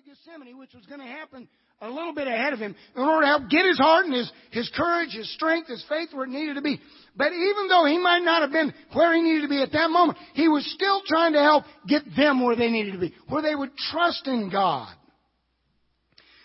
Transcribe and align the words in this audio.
to 0.00 0.10
Gethsemane, 0.10 0.58
which 0.58 0.74
was 0.74 0.86
going 0.86 1.00
to 1.00 1.06
happen 1.06 1.48
a 1.82 1.88
little 1.88 2.14
bit 2.14 2.26
ahead 2.26 2.52
of 2.52 2.58
him, 2.58 2.74
in 2.96 3.02
order 3.02 3.22
to 3.22 3.26
help 3.26 3.50
get 3.50 3.64
his 3.64 3.78
heart 3.78 4.04
and 4.04 4.14
his, 4.14 4.30
his 4.50 4.70
courage, 4.76 5.12
his 5.12 5.32
strength, 5.34 5.68
his 5.68 5.84
faith 5.88 6.08
where 6.12 6.24
it 6.24 6.30
needed 6.30 6.54
to 6.54 6.62
be. 6.62 6.80
But 7.16 7.32
even 7.32 7.68
though 7.68 7.86
he 7.86 7.98
might 7.98 8.20
not 8.20 8.42
have 8.42 8.52
been 8.52 8.72
where 8.92 9.14
he 9.14 9.22
needed 9.22 9.42
to 9.42 9.48
be 9.48 9.62
at 9.62 9.72
that 9.72 9.90
moment, 9.90 10.18
he 10.34 10.48
was 10.48 10.70
still 10.74 11.02
trying 11.06 11.32
to 11.32 11.40
help 11.40 11.64
get 11.88 12.02
them 12.16 12.44
where 12.44 12.56
they 12.56 12.68
needed 12.68 12.92
to 12.92 12.98
be, 12.98 13.14
where 13.28 13.42
they 13.42 13.54
would 13.54 13.76
trust 13.76 14.26
in 14.26 14.50
God. 14.50 14.94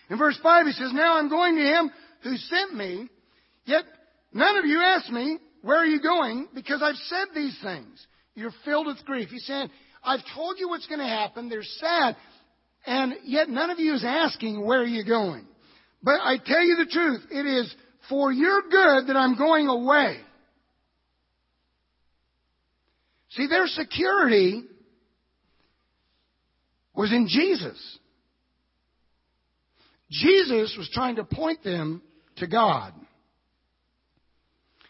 In 0.10 0.18
verse 0.18 0.40
5 0.42 0.66
he 0.66 0.72
says, 0.72 0.92
Now 0.94 1.18
I'm 1.18 1.30
going 1.30 1.56
to 1.56 1.64
him 1.64 1.92
who 2.24 2.38
sent 2.38 2.76
me, 2.76 3.08
yet 3.66 3.84
none 4.34 4.58
of 4.58 4.66
you 4.66 4.82
asked 4.82 5.12
me, 5.12 5.38
where 5.62 5.78
are 5.78 5.86
you 5.86 6.02
going? 6.02 6.48
Because 6.54 6.82
I've 6.84 6.96
said 6.96 7.28
these 7.34 7.58
things. 7.64 8.06
You're 8.36 8.54
filled 8.64 8.88
with 8.88 9.04
grief. 9.06 9.30
He's 9.30 9.46
saying, 9.46 9.70
I've 10.04 10.22
told 10.36 10.60
you 10.60 10.70
what's 10.70 10.86
going 10.88 11.00
to 11.00 11.08
happen. 11.08 11.50
They're 11.50 11.64
sad. 11.64 12.16
And 12.86 13.16
yet 13.24 13.50
none 13.50 13.70
of 13.70 13.80
you 13.80 13.94
is 13.94 14.04
asking, 14.06 14.64
where 14.64 14.82
are 14.82 14.86
you 14.86 15.04
going? 15.04 15.46
But 16.04 16.20
I 16.24 16.38
tell 16.38 16.64
you 16.64 16.78
the 16.78 16.92
truth. 16.92 17.22
It 17.32 17.46
is 17.46 17.74
for 18.10 18.32
your 18.32 18.62
good 18.62 19.08
that 19.08 19.16
I'm 19.16 19.38
going 19.38 19.68
away. 19.68 20.18
See, 23.32 23.48
their 23.48 23.68
security 23.68 24.64
was 26.94 27.12
in 27.12 27.28
Jesus. 27.28 28.00
Jesus 30.10 30.76
was 30.78 30.90
trying 30.94 31.16
to 31.18 31.24
point 31.24 31.64
them 31.64 32.02
to 32.38 32.48
God. 32.48 32.94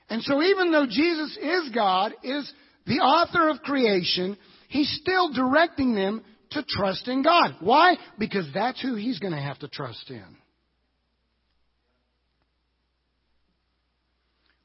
And 0.10 0.22
so 0.22 0.42
even 0.44 0.72
though 0.72 0.86
Jesus 0.86 1.38
is 1.42 1.70
God, 1.74 2.14
is 2.24 2.52
the 2.86 3.00
author 3.00 3.50
of 3.50 3.62
creation, 3.62 4.38
he's 4.68 5.00
still 5.02 5.34
directing 5.34 5.96
them 5.96 6.24
to 6.56 6.66
trust 6.68 7.08
in 7.08 7.24
God. 7.24 7.56
Why? 7.60 7.96
Because 8.18 8.48
that's 8.54 8.82
who 8.82 8.96
he's 8.96 9.20
going 9.20 9.34
to 9.34 9.40
have 9.40 9.60
to 9.60 9.68
trust 9.68 10.10
in. 10.10 10.38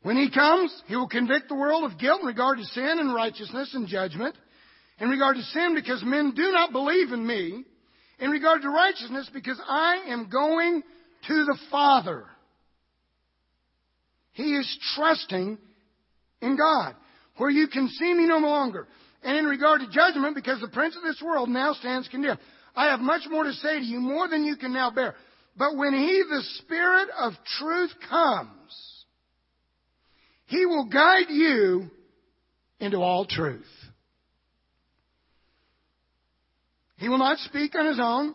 When 0.02 0.16
he 0.16 0.30
comes, 0.30 0.74
he 0.86 0.96
will 0.96 1.08
convict 1.08 1.48
the 1.48 1.54
world 1.54 1.90
of 1.90 1.98
guilt 1.98 2.22
in 2.22 2.26
regard 2.26 2.58
to 2.58 2.64
sin 2.64 2.96
and 2.98 3.14
righteousness 3.14 3.72
and 3.74 3.86
judgment. 3.86 4.34
In 4.98 5.08
regard 5.08 5.36
to 5.36 5.42
sin, 5.42 5.74
because 5.74 6.02
men 6.02 6.32
do 6.34 6.50
not 6.52 6.72
believe 6.72 7.12
in 7.12 7.26
me. 7.26 7.64
In 8.18 8.30
regard 8.30 8.62
to 8.62 8.70
righteousness, 8.70 9.30
because 9.32 9.60
I 9.66 10.04
am 10.08 10.28
going 10.30 10.82
to 11.28 11.44
the 11.44 11.58
Father. 11.70 12.24
He 14.32 14.54
is 14.54 14.78
trusting 14.94 15.58
in 16.40 16.56
God, 16.56 16.94
where 17.36 17.50
you 17.50 17.68
can 17.68 17.88
see 17.88 18.14
me 18.14 18.26
no 18.26 18.38
longer. 18.38 18.86
And 19.22 19.36
in 19.36 19.44
regard 19.44 19.80
to 19.80 19.90
judgment, 19.90 20.34
because 20.34 20.60
the 20.60 20.68
prince 20.68 20.96
of 20.96 21.02
this 21.02 21.20
world 21.22 21.48
now 21.48 21.74
stands 21.74 22.08
condemned. 22.08 22.38
I 22.74 22.86
have 22.86 23.00
much 23.00 23.22
more 23.28 23.44
to 23.44 23.52
say 23.52 23.78
to 23.78 23.84
you, 23.84 24.00
more 24.00 24.28
than 24.28 24.44
you 24.44 24.56
can 24.56 24.72
now 24.72 24.90
bear. 24.90 25.14
But 25.56 25.76
when 25.76 25.92
He, 25.92 26.22
the 26.28 26.42
Spirit 26.58 27.08
of 27.18 27.32
truth, 27.58 27.90
comes, 28.08 29.04
He 30.46 30.64
will 30.64 30.86
guide 30.86 31.28
you 31.28 31.90
into 32.78 32.98
all 32.98 33.26
truth. 33.26 33.66
He 36.96 37.08
will 37.08 37.18
not 37.18 37.38
speak 37.38 37.74
on 37.74 37.86
His 37.86 38.00
own. 38.00 38.34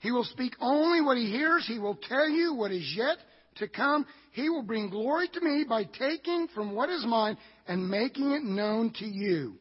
He 0.00 0.10
will 0.10 0.24
speak 0.24 0.54
only 0.60 1.00
what 1.00 1.16
He 1.16 1.30
hears. 1.30 1.66
He 1.66 1.78
will 1.78 1.96
tell 1.96 2.28
you 2.28 2.54
what 2.54 2.70
is 2.70 2.94
yet 2.96 3.18
to 3.56 3.68
come. 3.68 4.06
He 4.32 4.48
will 4.48 4.62
bring 4.62 4.90
glory 4.90 5.28
to 5.32 5.40
me 5.40 5.64
by 5.68 5.84
taking 5.84 6.48
from 6.54 6.74
what 6.74 6.88
is 6.88 7.04
mine 7.06 7.36
and 7.66 7.88
making 7.88 8.32
it 8.32 8.42
known 8.42 8.92
to 8.98 9.06
you. 9.06 9.54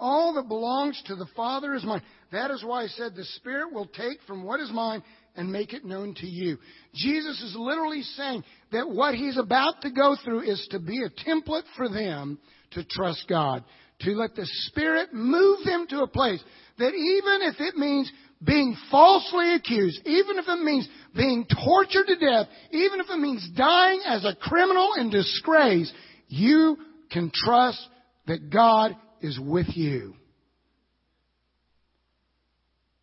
All 0.00 0.32
that 0.34 0.48
belongs 0.48 1.00
to 1.06 1.14
the 1.14 1.28
Father 1.36 1.74
is 1.74 1.84
mine. 1.84 2.02
That 2.32 2.50
is 2.50 2.64
why 2.64 2.84
I 2.84 2.86
said 2.86 3.14
the 3.14 3.24
Spirit 3.36 3.72
will 3.72 3.86
take 3.86 4.22
from 4.26 4.44
what 4.44 4.58
is 4.58 4.70
mine 4.72 5.02
and 5.36 5.52
make 5.52 5.74
it 5.74 5.84
known 5.84 6.14
to 6.16 6.26
you. 6.26 6.56
Jesus 6.94 7.40
is 7.42 7.54
literally 7.56 8.02
saying 8.02 8.42
that 8.72 8.88
what 8.88 9.14
he's 9.14 9.36
about 9.36 9.82
to 9.82 9.90
go 9.90 10.16
through 10.24 10.50
is 10.50 10.66
to 10.70 10.80
be 10.80 11.02
a 11.02 11.30
template 11.30 11.64
for 11.76 11.90
them 11.90 12.38
to 12.70 12.82
trust 12.82 13.26
God, 13.28 13.62
to 14.00 14.12
let 14.12 14.34
the 14.34 14.46
Spirit 14.68 15.12
move 15.12 15.58
them 15.66 15.86
to 15.90 16.00
a 16.00 16.08
place 16.08 16.42
that 16.78 16.94
even 16.94 17.48
if 17.48 17.60
it 17.60 17.76
means 17.76 18.10
being 18.42 18.74
falsely 18.90 19.54
accused, 19.54 20.00
even 20.06 20.38
if 20.38 20.46
it 20.48 20.64
means 20.64 20.88
being 21.14 21.44
tortured 21.44 22.06
to 22.06 22.16
death, 22.16 22.46
even 22.70 23.00
if 23.00 23.10
it 23.10 23.18
means 23.18 23.46
dying 23.54 24.00
as 24.06 24.24
a 24.24 24.34
criminal 24.34 24.94
in 24.98 25.10
disgrace, 25.10 25.92
you 26.28 26.78
can 27.10 27.30
trust 27.34 27.86
that 28.26 28.50
God 28.50 28.96
is 29.20 29.38
with 29.38 29.66
you. 29.74 30.14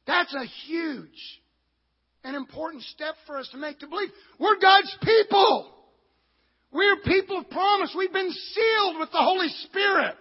That's 0.06 0.34
a 0.34 0.46
huge 0.68 1.42
and 2.24 2.36
important 2.36 2.84
step 2.84 3.16
for 3.26 3.38
us 3.38 3.50
to 3.52 3.58
make 3.58 3.80
to 3.80 3.88
believe. 3.88 4.10
We're 4.40 4.60
God's 4.60 4.96
people. 5.04 5.74
We're 6.72 6.98
people 6.98 7.40
of 7.40 7.50
promise. 7.50 7.94
We've 7.98 8.12
been 8.12 8.32
sealed 8.32 9.00
with 9.00 9.12
the 9.12 9.18
Holy 9.18 9.50
Spirit. 9.66 10.18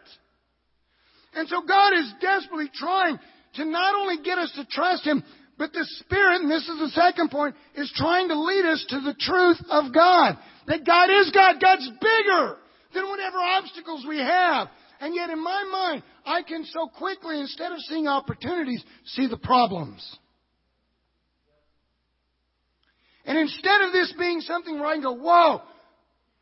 And 1.35 1.49
so 1.49 1.63
God 1.67 1.93
is 1.95 2.13
desperately 2.21 2.71
trying 2.75 3.19
to 3.55 3.65
not 3.65 3.95
only 3.95 4.23
get 4.23 4.39
us 4.39 4.53
to 4.57 4.65
trust 4.67 5.05
Him, 5.05 5.23
but 5.59 5.73
the 5.73 5.87
Spirit, 6.01 6.43
and 6.43 6.51
this 6.51 6.69
is 6.69 6.79
the 6.79 7.01
second 7.01 7.31
point, 7.31 7.57
is 7.75 7.91
trying 7.97 8.29
to 8.29 8.39
lead 8.39 8.65
us 8.67 8.85
to 8.91 9.01
the 9.01 9.15
truth 9.19 9.59
of 9.71 9.93
God. 9.93 10.37
That 10.67 10.85
God 10.85 11.11
is 11.11 11.31
God. 11.33 11.61
God's 11.61 11.89
bigger 12.01 12.57
than 12.95 13.09
whatever 13.09 13.39
obstacles 13.39 14.05
we 14.09 14.19
have. 14.19 14.69
And 15.01 15.15
yet 15.15 15.31
in 15.31 15.43
my 15.43 15.65
mind, 15.71 16.03
I 16.25 16.43
can 16.43 16.65
so 16.65 16.89
quickly, 16.89 17.41
instead 17.41 17.73
of 17.73 17.79
seeing 17.81 18.09
opportunities, 18.09 18.83
see 19.05 19.27
the 19.27 19.37
problems. 19.37 20.19
And 23.25 23.37
instead 23.39 23.83
of 23.83 23.93
this 23.93 24.15
being 24.19 24.41
something 24.41 24.79
where 24.79 24.87
I 24.87 24.95
can 24.95 25.03
go, 25.03 25.13
whoa, 25.13 25.61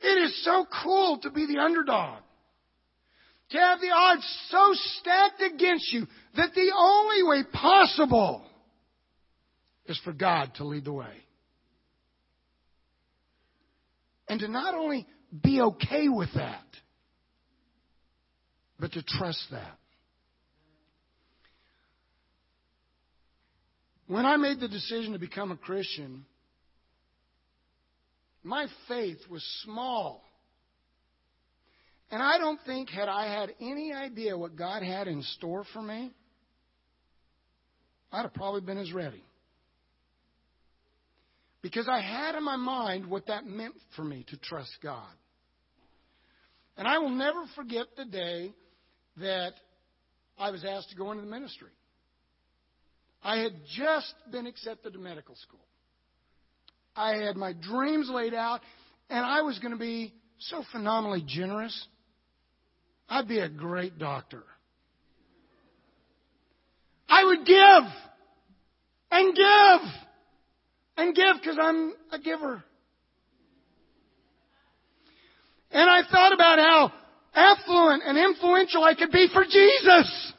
it 0.01 0.23
is 0.23 0.45
so 0.45 0.67
cool 0.83 1.19
to 1.23 1.31
be 1.31 1.47
the 1.47 1.61
underdog. 1.61 2.21
To 3.51 3.59
have 3.59 3.81
the 3.81 3.91
odds 3.91 4.47
so 4.51 4.71
stacked 4.73 5.43
against 5.43 5.93
you 5.93 6.07
that 6.37 6.55
the 6.55 6.73
only 6.77 7.23
way 7.23 7.45
possible 7.53 8.45
is 9.87 9.99
for 10.05 10.13
God 10.13 10.53
to 10.57 10.65
lead 10.65 10.85
the 10.85 10.93
way. 10.93 11.25
And 14.29 14.41
to 14.41 14.49
not 14.49 14.75
only 14.75 15.07
be 15.43 15.61
okay 15.61 16.09
with 16.09 16.31
that, 16.35 16.65
but 18.79 18.93
to 18.93 19.03
trust 19.03 19.45
that. 19.51 19.79
When 24.07 24.27
I 24.27 24.37
made 24.37 24.61
the 24.61 24.69
decision 24.69 25.12
to 25.12 25.19
become 25.19 25.51
a 25.51 25.57
Christian, 25.57 26.27
my 28.43 28.67
faith 28.87 29.19
was 29.31 29.43
small. 29.65 30.23
And 32.11 32.23
I 32.23 32.37
don't 32.39 32.61
think, 32.67 32.91
had 32.91 33.09
I 33.09 33.27
had 33.27 33.51
any 33.61 33.93
idea 33.93 34.37
what 34.37 34.57
God 34.57 34.83
had 34.83 35.09
in 35.09 35.23
store 35.23 35.65
for 35.73 35.81
me, 35.81 36.12
I'd 38.12 38.23
have 38.23 38.35
probably 38.35 38.61
been 38.61 38.79
as 38.79 38.93
ready. 38.93 39.25
Because 41.62 41.89
I 41.89 42.01
had 42.01 42.35
in 42.35 42.45
my 42.45 42.56
mind 42.56 43.06
what 43.06 43.27
that 43.29 43.47
meant 43.47 43.75
for 43.97 44.05
me 44.05 44.27
to 44.29 44.37
trust 44.37 44.71
God. 44.83 45.11
And 46.77 46.87
I 46.87 46.99
will 46.99 47.11
never 47.11 47.45
forget 47.56 47.87
the 47.97 48.05
day 48.05 48.53
that 49.19 49.53
I 50.39 50.51
was 50.51 50.65
asked 50.65 50.91
to 50.91 50.97
go 50.97 51.11
into 51.13 51.23
the 51.23 51.31
ministry. 51.31 51.71
I 53.23 53.39
had 53.39 53.53
just 53.77 54.15
been 54.31 54.47
accepted 54.47 54.93
to 54.93 54.99
medical 54.99 55.35
school. 55.37 55.65
I 56.97 57.17
had 57.17 57.37
my 57.37 57.53
dreams 57.53 58.11
laid 58.11 58.35
out, 58.35 58.61
and 59.09 59.25
I 59.25 59.43
was 59.43 59.59
going 59.59 59.73
to 59.73 59.79
be 59.79 60.13
so 60.39 60.63
phenomenally 60.73 61.25
generous. 61.27 61.87
I'd 63.09 63.29
be 63.29 63.39
a 63.39 63.49
great 63.49 63.99
doctor. 63.99 64.43
I 67.09 67.25
would 67.25 67.47
give 67.47 67.93
and 69.11 69.35
give 69.35 69.91
and 70.97 71.15
give 71.15 71.37
because 71.41 71.59
I'm 71.61 71.94
a 72.12 72.19
giver. 72.19 72.62
And 75.71 75.91
I 75.91 76.03
thought 76.11 76.33
about 76.33 76.59
how 76.59 76.93
affluent 77.35 78.03
and 78.07 78.19
influential 78.19 78.85
I 78.85 78.95
could 78.95 79.11
be 79.11 79.29
for 79.33 79.45
Jesus. 79.45 80.33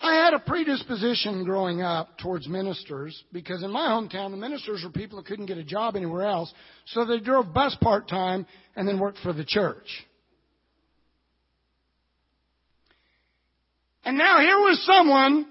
I 0.00 0.14
had 0.14 0.34
a 0.34 0.38
predisposition 0.38 1.44
growing 1.44 1.82
up 1.82 2.18
towards 2.18 2.46
ministers 2.46 3.24
because 3.32 3.62
in 3.62 3.72
my 3.72 3.88
hometown 3.88 4.30
the 4.30 4.36
ministers 4.36 4.84
were 4.84 4.90
people 4.90 5.16
that 5.16 5.26
couldn't 5.26 5.46
get 5.46 5.58
a 5.58 5.64
job 5.64 5.96
anywhere 5.96 6.26
else, 6.26 6.52
so 6.86 7.04
they 7.04 7.18
drove 7.18 7.52
bus 7.52 7.76
part 7.80 8.08
time 8.08 8.46
and 8.76 8.86
then 8.86 9.00
worked 9.00 9.18
for 9.18 9.32
the 9.32 9.44
church. 9.44 10.06
And 14.04 14.16
now 14.16 14.38
here 14.38 14.58
was 14.58 14.80
someone 14.86 15.46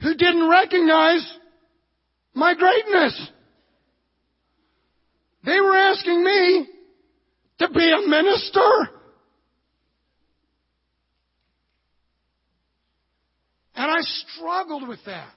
who 0.00 0.14
didn't 0.14 0.48
recognize 0.48 1.38
my 2.34 2.54
greatness. 2.54 3.30
They 5.44 5.58
were 5.58 5.76
asking 5.76 6.22
me 6.22 6.68
to 7.58 7.68
be 7.68 7.92
a 7.92 8.08
minister. 8.08 8.90
And 13.74 13.90
I 13.90 14.00
struggled 14.00 14.88
with 14.88 15.00
that. 15.06 15.34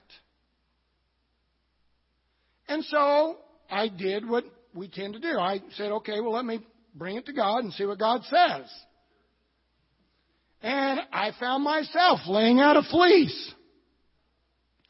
And 2.68 2.84
so 2.84 3.36
I 3.70 3.88
did 3.88 4.28
what 4.28 4.44
we 4.74 4.88
tend 4.88 5.14
to 5.14 5.20
do. 5.20 5.38
I 5.38 5.60
said, 5.72 5.92
okay, 5.92 6.20
well, 6.20 6.32
let 6.32 6.44
me 6.44 6.60
bring 6.94 7.16
it 7.16 7.26
to 7.26 7.32
God 7.32 7.64
and 7.64 7.72
see 7.72 7.84
what 7.84 7.98
God 7.98 8.22
says. 8.24 8.68
And 10.62 11.00
I 11.12 11.30
found 11.38 11.64
myself 11.64 12.20
laying 12.26 12.60
out 12.60 12.76
a 12.76 12.82
fleece. 12.82 13.52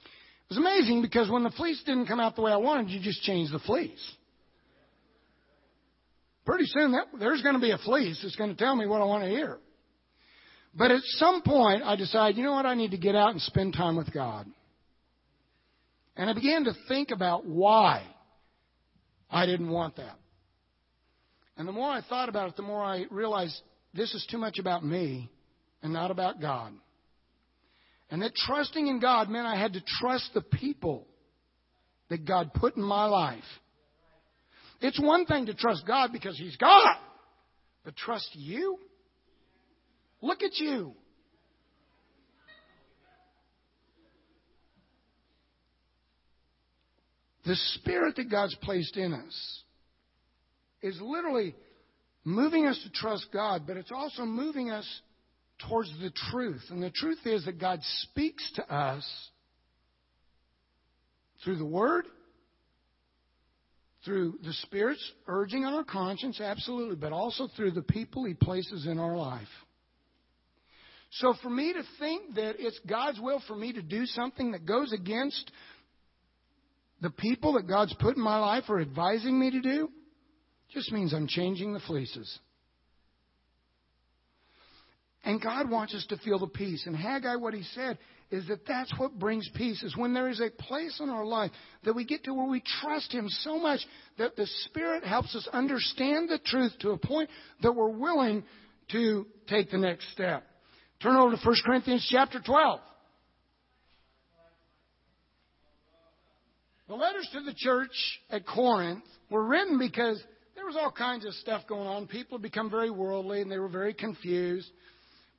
It 0.05 0.57
was 0.57 0.59
amazing 0.59 1.03
because 1.03 1.31
when 1.31 1.45
the 1.45 1.51
fleece 1.51 1.83
didn't 1.85 2.07
come 2.07 2.21
out 2.21 2.37
the 2.37 2.43
way 2.43 2.53
I 2.53 2.57
wanted, 2.57 2.91
you 2.91 3.01
just 3.01 3.23
change 3.23 3.51
the 3.51 3.59
fleece. 3.59 4.13
Pretty 6.45 6.65
soon 6.67 6.93
that, 6.93 7.07
there's 7.19 7.43
going 7.43 7.55
to 7.55 7.61
be 7.61 7.71
a 7.71 7.79
fleece 7.79 8.21
that's 8.23 8.37
going 8.37 8.51
to 8.51 8.57
tell 8.57 8.75
me 8.75 8.87
what 8.87 9.01
I 9.01 9.05
want 9.05 9.25
to 9.25 9.31
hear. 9.31 9.59
But 10.75 10.91
at 10.91 11.03
some 11.05 11.43
point, 11.43 11.83
I 11.83 11.97
decided, 11.97 12.37
you 12.37 12.45
know 12.45 12.53
what, 12.53 12.67
I 12.67 12.75
need 12.75 12.93
to 12.93 12.99
get 12.99 13.15
out 13.15 13.31
and 13.31 13.41
spend 13.41 13.75
time 13.75 13.97
with 13.97 14.13
God. 14.13 14.47
And 16.17 16.29
I 16.29 16.33
began 16.33 16.65
to 16.65 16.73
think 16.89 17.11
about 17.11 17.47
why 17.47 18.05
I 19.31 19.47
didn't 19.47 19.71
want 19.71 19.97
that. 19.97 20.19
And 21.57 21.69
the 21.69 21.73
more 21.73 21.91
I 21.91 22.01
thought 22.01 22.29
about 22.29 22.49
it, 22.49 22.57
the 22.57 22.63
more 22.63 22.83
I 22.83 23.05
realized 23.11 23.61
this 23.95 24.15
is 24.15 24.27
too 24.31 24.39
much 24.39 24.59
about 24.59 24.85
me 24.85 25.31
and 25.83 25.93
not 25.93 26.11
about 26.11 26.41
God. 26.41 26.73
And 28.11 28.23
that 28.23 28.35
trusting 28.35 28.87
in 28.87 29.01
God 29.01 29.29
meant 29.29 29.47
I 29.47 29.57
had 29.57 29.75
to 29.75 29.83
trust 30.01 30.31
the 30.35 30.43
people 30.43 31.07
that 32.09 32.27
God 32.27 32.53
put 32.55 32.77
in 32.77 32.83
my 32.83 33.07
life. 33.07 33.45
It's 34.83 35.01
one 35.01 35.27
thing 35.27 35.47
to 35.47 35.55
trust 35.55 35.87
God 35.87 36.11
because 36.13 36.37
He's 36.37 36.57
God, 36.57 36.97
but 37.85 37.97
trust 37.97 38.29
you? 38.33 38.79
Look 40.21 40.43
at 40.43 40.57
you. 40.57 40.95
The 47.45 47.57
spirit 47.75 48.17
that 48.17 48.31
God's 48.31 48.55
placed 48.57 48.97
in 48.97 49.13
us 49.13 49.63
is 50.81 50.99
literally 51.01 51.57
moving 52.25 52.67
us 52.67 52.81
to 52.85 52.91
trust 52.91 53.27
God, 53.33 53.63
but 53.67 53.77
it's 53.77 53.91
also 53.93 54.25
moving 54.25 54.71
us 54.71 54.87
towards 55.69 55.91
the 56.01 56.13
truth. 56.31 56.63
And 56.71 56.83
the 56.83 56.91
truth 56.91 57.19
is 57.25 57.45
that 57.45 57.61
God 57.61 57.81
speaks 57.83 58.49
to 58.57 58.75
us 58.75 59.05
through 61.45 61.57
the 61.57 61.65
Word, 61.65 62.05
through 64.05 64.39
the 64.43 64.53
Spirit's 64.65 65.13
urging 65.29 65.65
on 65.65 65.75
our 65.75 65.85
conscience, 65.85 66.41
absolutely, 66.41 66.97
but 66.97 67.13
also 67.13 67.49
through 67.57 67.73
the 67.73 67.83
people 67.83 68.25
He 68.25 68.35
places 68.35 68.87
in 68.87 68.99
our 68.99 69.17
life. 69.17 69.49
So 71.13 71.35
for 71.43 71.51
me 71.51 71.73
to 71.75 71.83
think 71.99 72.35
that 72.37 72.57
it's 72.59 72.81
God's 72.89 73.21
will 73.21 73.43
for 73.47 73.55
me 73.55 73.73
to 73.75 73.83
do 73.83 74.07
something 74.07 74.53
that 74.53 74.65
goes 74.65 74.93
against 74.93 75.51
the 77.03 77.11
people 77.11 77.55
that 77.55 77.69
God's 77.69 77.95
put 77.95 78.17
in 78.17 78.23
my 78.23 78.39
life 78.39 78.65
or 78.69 78.81
advising 78.81 79.39
me 79.39 79.51
to 79.51 79.61
do, 79.61 79.91
just 80.73 80.91
means 80.91 81.13
I'm 81.13 81.27
changing 81.27 81.75
the 81.75 81.81
fleeces. 81.81 82.39
And 85.25 85.41
God 85.41 85.71
wants 85.71 85.95
us 85.95 86.05
to 86.09 86.17
feel 86.19 86.39
the 86.39 86.49
peace. 86.49 86.85
And 86.87 86.97
Haggai, 86.97 87.37
what 87.37 87.55
he 87.55 87.63
said 87.75 87.99
is 88.31 88.49
that 88.49 88.67
that's 88.67 88.93
what 88.99 89.19
brings 89.19 89.49
peace, 89.55 89.83
is 89.83 89.97
when 89.97 90.15
there 90.15 90.29
is 90.29 90.41
a 90.41 90.51
place 90.51 90.99
in 91.01 91.11
our 91.11 91.25
life 91.25 91.51
that 91.85 91.95
we 91.95 92.05
get 92.05 92.25
to 92.25 92.35
where 92.35 92.49
we 92.49 92.63
trust 92.81 93.13
Him 93.13 93.29
so 93.29 93.59
much 93.59 93.81
that 94.19 94.37
the 94.37 94.47
Spirit 94.65 95.05
helps 95.05 95.37
us 95.37 95.47
understand 95.53 96.29
the 96.29 96.39
truth 96.39 96.73
to 96.81 96.91
a 96.91 96.99
point 96.99 97.29
that 97.63 97.73
we're 97.73 97.91
willing 97.91 98.43
to 98.91 99.27
take 99.49 99.71
the 99.71 99.79
next 99.79 100.11
step. 100.13 100.45
Turn 101.03 101.15
over 101.15 101.37
to 101.37 101.43
1 101.43 101.57
Corinthians 101.65 102.07
chapter 102.11 102.41
12. 102.41 102.81
The 106.89 106.95
letters 106.95 107.29
to 107.33 107.43
the 107.43 107.55
church 107.55 108.21
at 108.31 108.47
Corinth 108.47 109.05
were 109.31 109.47
written 109.47 109.79
because 109.79 110.23
there 110.55 110.67
was 110.67 110.77
all 110.77 110.93
kinds 110.93 111.25
of 111.25 111.33
stuff 111.35 111.63
going 111.67 111.87
on. 111.87 112.07
People 112.07 112.39
had 112.39 112.43
become 112.43 112.71
very 112.71 112.91
worldly 112.91 113.41
and 113.41 113.51
they 113.51 113.59
were 113.59 113.69
very 113.69 113.95
confused. 113.95 114.71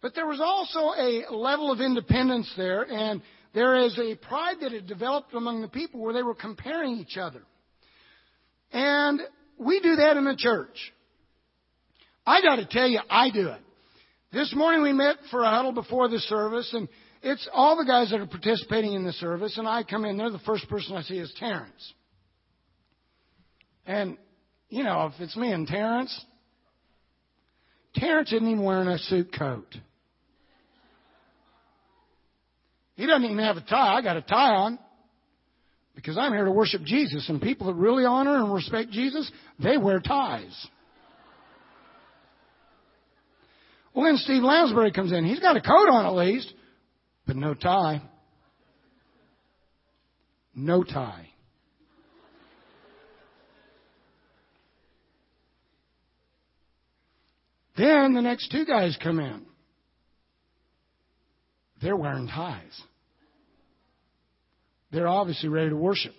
But 0.03 0.15
there 0.15 0.27
was 0.27 0.41
also 0.41 0.91
a 1.00 1.33
level 1.33 1.71
of 1.71 1.79
independence 1.79 2.51
there, 2.57 2.83
and 2.83 3.21
there 3.53 3.77
is 3.77 3.97
a 3.97 4.15
pride 4.15 4.57
that 4.59 4.73
had 4.73 4.85
developed 4.85 5.33
among 5.33 5.61
the 5.61 5.69
people 5.69 6.01
where 6.01 6.13
they 6.13 6.21
were 6.21 6.35
comparing 6.35 6.97
each 6.97 7.15
other. 7.15 7.41
And 8.73 9.21
we 9.57 9.79
do 9.79 9.95
that 9.95 10.17
in 10.17 10.25
the 10.25 10.35
church. 10.35 10.91
I 12.27 12.41
got 12.41 12.57
to 12.57 12.65
tell 12.65 12.88
you, 12.88 13.00
I 13.09 13.29
do 13.29 13.47
it. 13.47 13.61
This 14.33 14.53
morning 14.53 14.81
we 14.81 14.91
met 14.91 15.15
for 15.31 15.41
a 15.44 15.50
huddle 15.50 15.71
before 15.71 16.09
the 16.09 16.19
service, 16.19 16.69
and 16.73 16.89
it's 17.21 17.47
all 17.53 17.77
the 17.77 17.85
guys 17.85 18.11
that 18.11 18.19
are 18.19 18.27
participating 18.27 18.95
in 18.95 19.06
the 19.06 19.13
service, 19.13 19.57
and 19.57 19.69
I 19.69 19.83
come 19.83 20.03
in 20.03 20.17
there. 20.17 20.31
The 20.31 20.39
first 20.39 20.67
person 20.67 20.97
I 20.97 21.03
see 21.03 21.17
is 21.17 21.33
Terrence. 21.39 21.94
And, 23.85 24.17
you 24.67 24.83
know, 24.83 25.09
if 25.13 25.21
it's 25.21 25.38
me 25.38 25.53
and 25.53 25.65
Terrence, 25.65 26.25
Terrence 27.95 28.33
isn't 28.33 28.45
even 28.45 28.65
wearing 28.65 28.89
a 28.89 28.97
suit 28.97 29.33
coat. 29.38 29.73
He 32.95 33.06
doesn't 33.07 33.24
even 33.24 33.40
have 33.40 33.57
a 33.57 33.62
tie. 33.62 33.95
I 33.98 34.01
got 34.01 34.18
a 34.18 34.22
tie 34.22 34.56
on. 34.56 34.80
Because 35.95 36.18
I'm 36.18 36.31
here 36.34 36.45
to 36.45 36.51
worship 36.51 36.81
Jesus, 36.84 37.30
and 37.30 37.40
people 37.40 37.68
that 37.68 37.75
really 37.75 38.04
honor 38.04 38.38
and 38.38 38.51
respect 38.51 38.90
Jesus, 38.90 39.31
they 39.60 39.78
wear 39.78 40.00
ties. 40.00 40.68
Well, 43.94 44.06
then 44.06 44.18
Steve 44.18 44.42
Lansbury 44.42 44.92
comes 44.92 45.12
in. 45.12 45.24
He's 45.24 45.40
got 45.40 45.56
a 45.56 45.62
coat 45.62 45.90
on 45.90 46.07
at 46.07 46.16
least, 46.16 46.51
but 47.28 47.36
no 47.36 47.54
tie. 47.54 48.01
No 50.56 50.84
tie. 50.84 51.30
Then 57.78 58.13
the 58.13 58.22
next 58.22 58.51
two 58.51 58.66
guys 58.66 58.98
come 59.01 59.19
in. 59.19 59.45
They're 61.83 61.97
wearing 61.97 62.27
ties. 62.27 62.81
They're 64.91 65.07
obviously 65.07 65.50
ready 65.50 65.69
to 65.69 65.75
worship. 65.75 66.13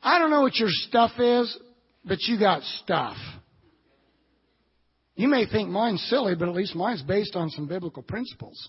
I 0.00 0.20
don't 0.20 0.30
know 0.30 0.42
what 0.42 0.54
your 0.54 0.68
stuff 0.70 1.10
is, 1.18 1.58
but 2.04 2.18
you 2.22 2.38
got 2.38 2.62
stuff. 2.84 3.16
You 5.16 5.26
may 5.26 5.46
think 5.50 5.68
mine's 5.68 6.02
silly, 6.08 6.36
but 6.36 6.48
at 6.48 6.54
least 6.54 6.76
mine's 6.76 7.02
based 7.02 7.34
on 7.34 7.50
some 7.50 7.66
biblical 7.66 8.02
principles. 8.02 8.68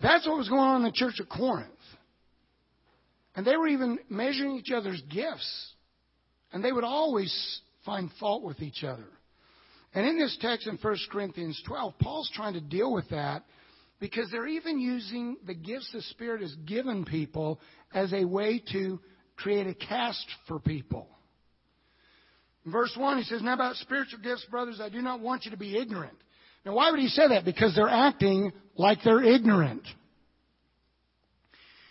That's 0.00 0.26
what 0.26 0.38
was 0.38 0.48
going 0.48 0.60
on 0.60 0.76
in 0.76 0.82
the 0.84 0.92
church 0.92 1.20
of 1.20 1.28
Corinth. 1.28 1.68
And 3.36 3.46
they 3.46 3.56
were 3.56 3.68
even 3.68 3.98
measuring 4.08 4.56
each 4.56 4.72
other's 4.72 5.02
gifts. 5.08 5.74
And 6.52 6.64
they 6.64 6.72
would 6.72 6.84
always 6.84 7.60
find 7.88 8.10
fault 8.20 8.42
with 8.42 8.60
each 8.60 8.84
other. 8.84 9.06
And 9.94 10.06
in 10.06 10.18
this 10.18 10.36
text 10.42 10.66
in 10.66 10.76
1 10.76 10.96
Corinthians 11.10 11.60
12, 11.66 11.94
Paul's 11.98 12.30
trying 12.34 12.52
to 12.52 12.60
deal 12.60 12.92
with 12.92 13.08
that 13.08 13.44
because 13.98 14.30
they're 14.30 14.46
even 14.46 14.78
using 14.78 15.38
the 15.46 15.54
gifts 15.54 15.88
the 15.94 16.02
Spirit 16.02 16.42
has 16.42 16.54
given 16.66 17.06
people 17.06 17.58
as 17.94 18.12
a 18.12 18.26
way 18.26 18.62
to 18.72 19.00
create 19.36 19.66
a 19.66 19.72
caste 19.72 20.28
for 20.46 20.60
people. 20.60 21.08
In 22.66 22.72
verse 22.72 22.94
1, 22.94 23.16
he 23.16 23.24
says, 23.24 23.40
Now 23.40 23.54
about 23.54 23.76
spiritual 23.76 24.20
gifts, 24.20 24.44
brothers, 24.50 24.80
I 24.82 24.90
do 24.90 25.00
not 25.00 25.20
want 25.20 25.46
you 25.46 25.52
to 25.52 25.56
be 25.56 25.78
ignorant. 25.78 26.18
Now, 26.66 26.74
why 26.74 26.90
would 26.90 27.00
he 27.00 27.08
say 27.08 27.28
that? 27.28 27.46
Because 27.46 27.74
they're 27.74 27.88
acting 27.88 28.52
like 28.76 28.98
they're 29.02 29.24
ignorant. 29.24 29.82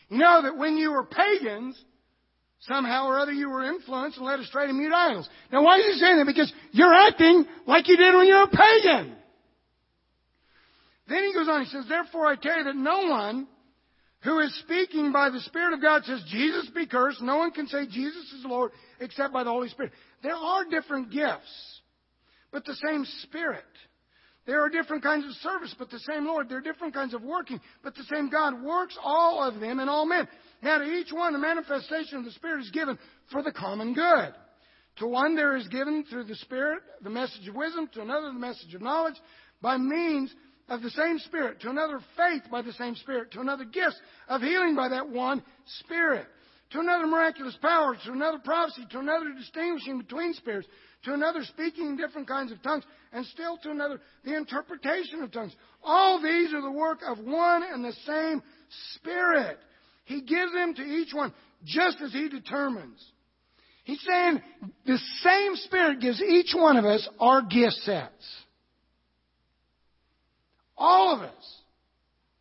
You 0.09 0.19
know 0.19 0.43
that 0.43 0.57
when 0.57 0.77
you 0.77 0.91
were 0.91 1.05
pagans, 1.05 1.83
somehow 2.61 3.07
or 3.07 3.19
other 3.19 3.31
you 3.31 3.49
were 3.49 3.63
influenced 3.63 4.17
and 4.17 4.25
led 4.25 4.39
astray 4.39 4.67
to 4.67 4.73
mute 4.73 4.93
idols. 4.93 5.29
Now, 5.51 5.63
why 5.63 5.79
is 5.79 5.85
he 5.85 5.99
saying 5.99 6.17
that? 6.17 6.25
Because 6.25 6.51
you're 6.71 6.93
acting 6.93 7.45
like 7.65 7.87
you 7.87 7.97
did 7.97 8.15
when 8.15 8.27
you 8.27 8.35
were 8.35 8.43
a 8.43 8.47
pagan. 8.47 9.15
Then 11.07 11.23
he 11.23 11.33
goes 11.33 11.47
on, 11.47 11.63
he 11.63 11.69
says, 11.69 11.85
Therefore 11.87 12.27
I 12.27 12.35
tell 12.35 12.57
you 12.57 12.63
that 12.65 12.75
no 12.75 13.07
one 13.07 13.47
who 14.23 14.39
is 14.39 14.53
speaking 14.59 15.11
by 15.11 15.29
the 15.29 15.39
Spirit 15.41 15.73
of 15.73 15.81
God 15.81 16.03
says, 16.03 16.23
Jesus 16.29 16.69
be 16.73 16.85
cursed. 16.85 17.21
No 17.21 17.37
one 17.37 17.51
can 17.51 17.67
say 17.67 17.85
Jesus 17.85 18.33
is 18.37 18.45
Lord 18.45 18.71
except 18.99 19.31
by 19.31 19.43
the 19.43 19.51
Holy 19.51 19.69
Spirit. 19.69 19.93
There 20.23 20.35
are 20.35 20.65
different 20.65 21.11
gifts, 21.11 21.81
but 22.51 22.65
the 22.65 22.75
same 22.87 23.05
Spirit. 23.23 23.63
There 24.45 24.63
are 24.63 24.69
different 24.69 25.03
kinds 25.03 25.25
of 25.25 25.31
service, 25.33 25.75
but 25.77 25.89
the 25.89 25.99
same 25.99 26.25
Lord. 26.25 26.49
There 26.49 26.57
are 26.57 26.61
different 26.61 26.93
kinds 26.93 27.13
of 27.13 27.21
working, 27.21 27.59
but 27.83 27.95
the 27.95 28.03
same 28.11 28.29
God 28.29 28.61
works 28.63 28.97
all 29.03 29.43
of 29.43 29.59
them 29.59 29.79
in 29.79 29.89
all 29.89 30.05
men. 30.05 30.27
Now 30.61 30.79
to 30.79 30.85
each 30.85 31.11
one, 31.11 31.33
the 31.33 31.39
manifestation 31.39 32.19
of 32.19 32.25
the 32.25 32.31
Spirit 32.31 32.61
is 32.61 32.71
given 32.71 32.97
for 33.31 33.43
the 33.43 33.51
common 33.51 33.93
good. 33.93 34.33
To 34.97 35.07
one 35.07 35.35
there 35.35 35.55
is 35.55 35.67
given 35.67 36.05
through 36.09 36.23
the 36.23 36.35
Spirit 36.35 36.81
the 37.03 37.09
message 37.09 37.47
of 37.47 37.55
wisdom, 37.55 37.87
to 37.93 38.01
another 38.01 38.27
the 38.27 38.39
message 38.39 38.73
of 38.73 38.81
knowledge, 38.81 39.15
by 39.61 39.77
means 39.77 40.33
of 40.69 40.81
the 40.81 40.89
same 40.89 41.19
Spirit, 41.19 41.61
to 41.61 41.69
another 41.69 41.99
faith 42.15 42.43
by 42.51 42.61
the 42.61 42.73
same 42.73 42.95
Spirit, 42.95 43.31
to 43.31 43.39
another 43.39 43.65
gifts 43.65 43.99
of 44.27 44.41
healing 44.41 44.75
by 44.75 44.89
that 44.89 45.07
one 45.07 45.43
Spirit, 45.79 46.25
to 46.71 46.79
another 46.79 47.05
miraculous 47.05 47.57
powers, 47.61 47.97
to 48.05 48.11
another 48.11 48.39
prophecy, 48.39 48.85
to 48.89 48.99
another 48.99 49.31
distinguishing 49.37 49.99
between 49.99 50.33
spirits, 50.33 50.67
to 51.03 51.13
another 51.13 51.43
speaking 51.43 51.85
in 51.85 51.97
different 51.97 52.27
kinds 52.27 52.51
of 52.51 52.61
tongues, 52.63 52.83
and 53.13 53.25
still 53.27 53.57
to 53.57 53.69
another 53.69 54.01
the 54.25 54.35
interpretation 54.35 55.21
of 55.21 55.31
tongues. 55.31 55.55
All 55.83 56.21
these 56.21 56.53
are 56.53 56.61
the 56.61 56.71
work 56.71 56.99
of 57.07 57.19
one 57.19 57.63
and 57.63 57.85
the 57.85 57.93
same 58.05 58.41
Spirit. 58.95 59.59
He 60.07 60.21
gives 60.21 60.53
them 60.53 60.73
to 60.75 60.81
each 60.81 61.13
one 61.13 61.33
just 61.65 61.97
as 62.01 62.13
He 62.13 62.29
determines. 62.29 63.03
He's 63.83 64.01
saying 64.07 64.41
the 64.85 64.97
same 65.21 65.55
Spirit 65.55 65.99
gives 65.99 66.21
each 66.21 66.53
one 66.55 66.77
of 66.77 66.85
us 66.85 67.07
our 67.19 67.41
gift 67.41 67.73
sets. 67.81 68.43
All 70.77 71.13
of 71.13 71.21
us 71.21 71.61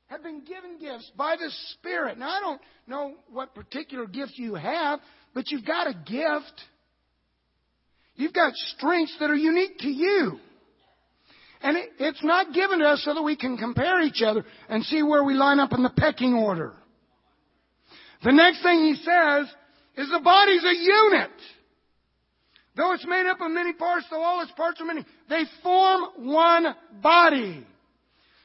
have 0.06 0.22
been 0.22 0.44
given 0.44 0.78
gifts 0.78 1.10
by 1.16 1.34
the 1.34 1.50
Spirit. 1.72 2.18
Now, 2.18 2.28
I 2.28 2.40
don't 2.40 2.60
know 2.86 3.14
what 3.32 3.52
particular 3.52 4.06
gift 4.06 4.34
you 4.36 4.54
have, 4.54 5.00
but 5.34 5.50
you've 5.50 5.66
got 5.66 5.88
a 5.88 5.94
gift. 5.94 6.62
You've 8.14 8.32
got 8.32 8.54
strengths 8.54 9.16
that 9.18 9.28
are 9.28 9.34
unique 9.34 9.78
to 9.78 9.88
you. 9.88 10.38
And 11.62 11.76
it, 11.76 11.90
it's 11.98 12.22
not 12.22 12.54
given 12.54 12.78
to 12.78 12.84
us 12.84 13.02
so 13.04 13.14
that 13.14 13.22
we 13.22 13.34
can 13.34 13.56
compare 13.56 14.00
each 14.02 14.22
other 14.24 14.44
and 14.68 14.84
see 14.84 15.02
where 15.02 15.24
we 15.24 15.34
line 15.34 15.58
up 15.58 15.72
in 15.72 15.82
the 15.82 15.90
pecking 15.90 16.34
order. 16.34 16.74
The 18.22 18.32
next 18.32 18.62
thing 18.62 18.80
he 18.80 18.94
says 18.94 19.46
is 19.96 20.10
the 20.10 20.20
body's 20.22 20.64
a 20.64 20.74
unit. 20.74 21.30
Though 22.76 22.92
it's 22.92 23.06
made 23.06 23.26
up 23.26 23.40
of 23.40 23.50
many 23.50 23.72
parts, 23.72 24.06
though 24.10 24.22
all 24.22 24.42
its 24.42 24.52
parts 24.52 24.80
are 24.80 24.84
many, 24.84 25.04
they 25.28 25.44
form 25.62 26.28
one 26.28 26.74
body. 27.02 27.66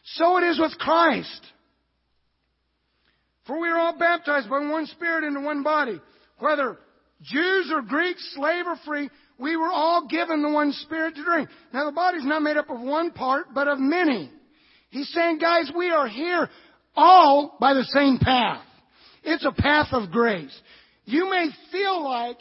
So 0.04 0.38
it 0.38 0.44
is 0.44 0.60
with 0.60 0.78
Christ. 0.80 1.46
For 3.46 3.60
we 3.60 3.68
are 3.68 3.78
all 3.78 3.98
baptized 3.98 4.50
by 4.50 4.60
one 4.60 4.86
Spirit 4.86 5.26
into 5.26 5.42
one 5.42 5.64
body. 5.64 6.00
Whether 6.40 6.78
Jews 7.24 7.72
or 7.74 7.82
Greeks, 7.82 8.34
slave 8.36 8.66
or 8.66 8.78
free, 8.86 9.10
we 9.38 9.58
were 9.58 9.70
all 9.70 10.08
given 10.08 10.42
the 10.42 10.50
one 10.50 10.72
Spirit 10.72 11.16
to 11.16 11.24
drink. 11.24 11.50
Now 11.74 11.86
the 11.86 11.92
body's 11.92 12.26
not 12.26 12.42
made 12.42 12.58
up 12.58 12.70
of 12.70 12.80
one 12.80 13.12
part, 13.12 13.48
but 13.54 13.68
of 13.68 13.80
many. 13.80 14.32
He's 14.92 15.12
saying, 15.14 15.40
guys, 15.40 15.72
we 15.76 15.90
are 15.90 16.08
here 16.08 16.50
all 16.96 17.58
by 17.60 17.74
the 17.74 17.86
same 17.86 18.18
path. 18.20 18.64
It's 19.24 19.46
a 19.46 19.52
path 19.52 19.88
of 19.92 20.12
grace. 20.12 20.58
You 21.06 21.30
may 21.30 21.50
feel 21.72 22.04
like 22.04 22.38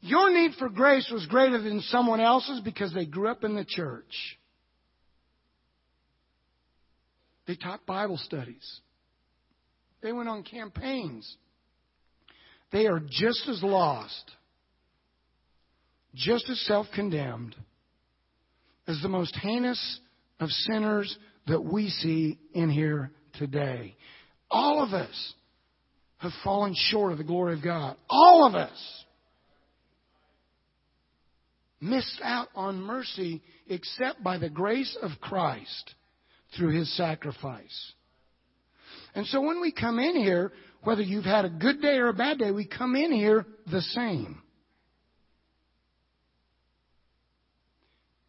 your 0.00 0.32
need 0.32 0.52
for 0.58 0.68
grace 0.68 1.08
was 1.12 1.26
greater 1.26 1.60
than 1.60 1.80
someone 1.82 2.20
else's 2.20 2.60
because 2.60 2.92
they 2.92 3.06
grew 3.06 3.28
up 3.28 3.44
in 3.44 3.54
the 3.54 3.64
church. 3.64 4.38
They 7.46 7.56
taught 7.56 7.86
Bible 7.86 8.18
studies. 8.18 8.80
They 10.02 10.12
went 10.12 10.28
on 10.28 10.42
campaigns. 10.42 11.36
They 12.72 12.86
are 12.86 13.00
just 13.00 13.48
as 13.48 13.62
lost, 13.62 14.30
just 16.14 16.48
as 16.48 16.60
self 16.66 16.86
condemned 16.94 17.54
as 18.86 19.00
the 19.02 19.08
most 19.08 19.36
heinous 19.36 20.00
of 20.40 20.48
sinners 20.50 21.16
that 21.46 21.62
we 21.62 21.88
see 21.88 22.38
in 22.52 22.70
here 22.70 23.10
today. 23.34 23.96
All 24.50 24.82
of 24.82 24.92
us 24.92 25.34
have 26.22 26.32
fallen 26.44 26.72
short 26.76 27.10
of 27.10 27.18
the 27.18 27.24
glory 27.24 27.54
of 27.54 27.64
God. 27.64 27.96
All 28.08 28.46
of 28.46 28.54
us 28.54 29.04
missed 31.80 32.20
out 32.22 32.46
on 32.54 32.80
mercy 32.80 33.42
except 33.68 34.22
by 34.22 34.38
the 34.38 34.48
grace 34.48 34.96
of 35.02 35.10
Christ 35.20 35.94
through 36.56 36.78
his 36.78 36.96
sacrifice. 36.96 37.92
And 39.16 39.26
so 39.26 39.40
when 39.40 39.60
we 39.60 39.72
come 39.72 39.98
in 39.98 40.14
here, 40.14 40.52
whether 40.84 41.02
you've 41.02 41.24
had 41.24 41.44
a 41.44 41.50
good 41.50 41.82
day 41.82 41.96
or 41.96 42.08
a 42.08 42.14
bad 42.14 42.38
day, 42.38 42.52
we 42.52 42.66
come 42.66 42.94
in 42.94 43.10
here 43.10 43.44
the 43.70 43.82
same. 43.82 44.40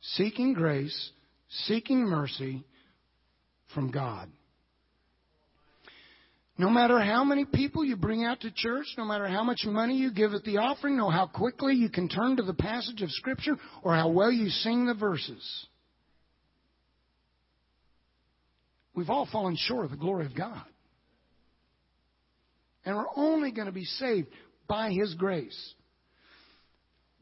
Seeking 0.01 0.53
grace, 0.53 1.11
seeking 1.67 1.99
mercy 2.05 2.65
from 3.75 3.91
God. 3.91 4.29
No 6.57 6.69
matter 6.69 6.99
how 6.99 7.23
many 7.23 7.45
people 7.45 7.83
you 7.83 7.95
bring 7.95 8.23
out 8.23 8.41
to 8.41 8.51
church, 8.51 8.85
no 8.97 9.05
matter 9.05 9.27
how 9.27 9.43
much 9.43 9.61
money 9.65 9.95
you 9.95 10.11
give 10.11 10.33
at 10.33 10.43
the 10.43 10.57
offering, 10.57 10.97
no 10.97 11.09
how 11.09 11.25
quickly 11.25 11.73
you 11.73 11.89
can 11.89 12.07
turn 12.07 12.37
to 12.37 12.43
the 12.43 12.53
passage 12.53 13.01
of 13.01 13.09
Scripture, 13.11 13.57
or 13.81 13.95
how 13.95 14.09
well 14.09 14.31
you 14.31 14.49
sing 14.49 14.85
the 14.85 14.93
verses. 14.93 15.67
We've 18.95 19.09
all 19.09 19.27
fallen 19.31 19.55
short 19.57 19.85
of 19.85 19.91
the 19.91 19.97
glory 19.97 20.27
of 20.27 20.35
God. 20.35 20.63
And 22.85 22.95
we're 22.95 23.05
only 23.15 23.51
going 23.51 23.65
to 23.65 23.73
be 23.73 23.85
saved 23.85 24.27
by 24.67 24.91
His 24.91 25.15
grace. 25.15 25.73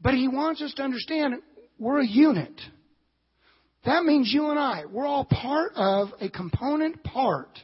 But 0.02 0.12
He 0.12 0.28
wants 0.28 0.60
us 0.60 0.74
to 0.74 0.82
understand 0.82 1.36
we're 1.78 2.00
a 2.00 2.06
unit. 2.06 2.60
That 3.86 4.04
means 4.04 4.30
you 4.30 4.50
and 4.50 4.58
I, 4.58 4.82
we're 4.90 5.06
all 5.06 5.24
part 5.24 5.72
of 5.74 6.08
a 6.20 6.28
component 6.28 7.02
part 7.02 7.58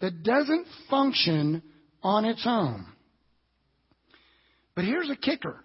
that 0.00 0.22
doesn't 0.22 0.66
function 0.88 1.62
on 2.02 2.24
its 2.24 2.42
own. 2.46 2.86
But 4.74 4.84
here's 4.84 5.10
a 5.10 5.16
kicker. 5.16 5.64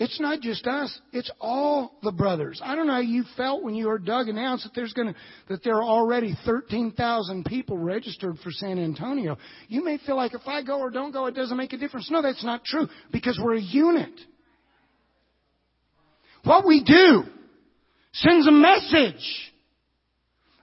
It's 0.00 0.18
not 0.18 0.40
just 0.40 0.66
us, 0.66 0.98
it's 1.12 1.30
all 1.40 1.98
the 2.02 2.10
brothers. 2.10 2.58
I 2.64 2.74
don't 2.74 2.86
know 2.86 2.94
how 2.94 3.00
you 3.00 3.24
felt 3.36 3.62
when 3.62 3.74
you 3.74 3.86
heard 3.86 4.06
Doug 4.06 4.28
announce 4.28 4.62
that 4.62 4.72
there's 4.74 4.94
gonna, 4.94 5.14
that 5.50 5.62
there 5.62 5.74
are 5.74 5.82
already 5.82 6.34
13,000 6.46 7.44
people 7.44 7.76
registered 7.76 8.38
for 8.42 8.50
San 8.50 8.78
Antonio. 8.78 9.36
You 9.68 9.84
may 9.84 9.98
feel 9.98 10.16
like 10.16 10.32
if 10.32 10.40
I 10.46 10.62
go 10.62 10.80
or 10.80 10.88
don't 10.88 11.12
go, 11.12 11.26
it 11.26 11.34
doesn't 11.34 11.56
make 11.56 11.74
a 11.74 11.76
difference. 11.76 12.10
No, 12.10 12.22
that's 12.22 12.42
not 12.42 12.64
true 12.64 12.88
because 13.12 13.38
we're 13.42 13.56
a 13.56 13.60
unit. 13.60 14.18
What 16.44 16.66
we 16.66 16.82
do 16.82 17.24
sends 18.14 18.48
a 18.48 18.52
message 18.52 19.52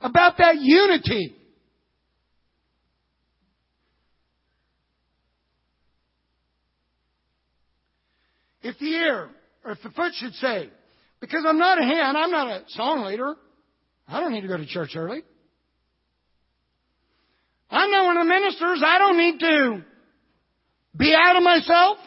about 0.01 0.39
that 0.39 0.55
unity. 0.59 1.35
If 8.67 8.77
the 8.79 8.85
ear 8.85 9.29
or 9.63 9.71
if 9.71 9.81
the 9.81 9.91
foot 9.91 10.11
should 10.15 10.33
say, 10.33 10.69
because 11.21 11.45
I'm 11.47 11.57
not 11.57 11.81
a 11.81 11.85
hand, 11.85 12.17
I'm 12.17 12.31
not 12.31 12.47
a 12.49 12.63
song 12.67 13.05
leader, 13.05 13.33
I 14.05 14.19
don't 14.19 14.33
need 14.33 14.41
to 14.41 14.49
go 14.49 14.57
to 14.57 14.65
church 14.65 14.91
early. 14.97 15.23
I'm 17.71 17.89
not 17.89 18.05
one 18.07 18.17
of 18.17 18.27
the 18.27 18.33
ministers, 18.33 18.83
I 18.85 18.97
don't 18.97 19.17
need 19.17 19.39
to 19.39 19.85
be 20.97 21.15
out 21.17 21.37
of 21.37 21.43
myself. 21.43 21.97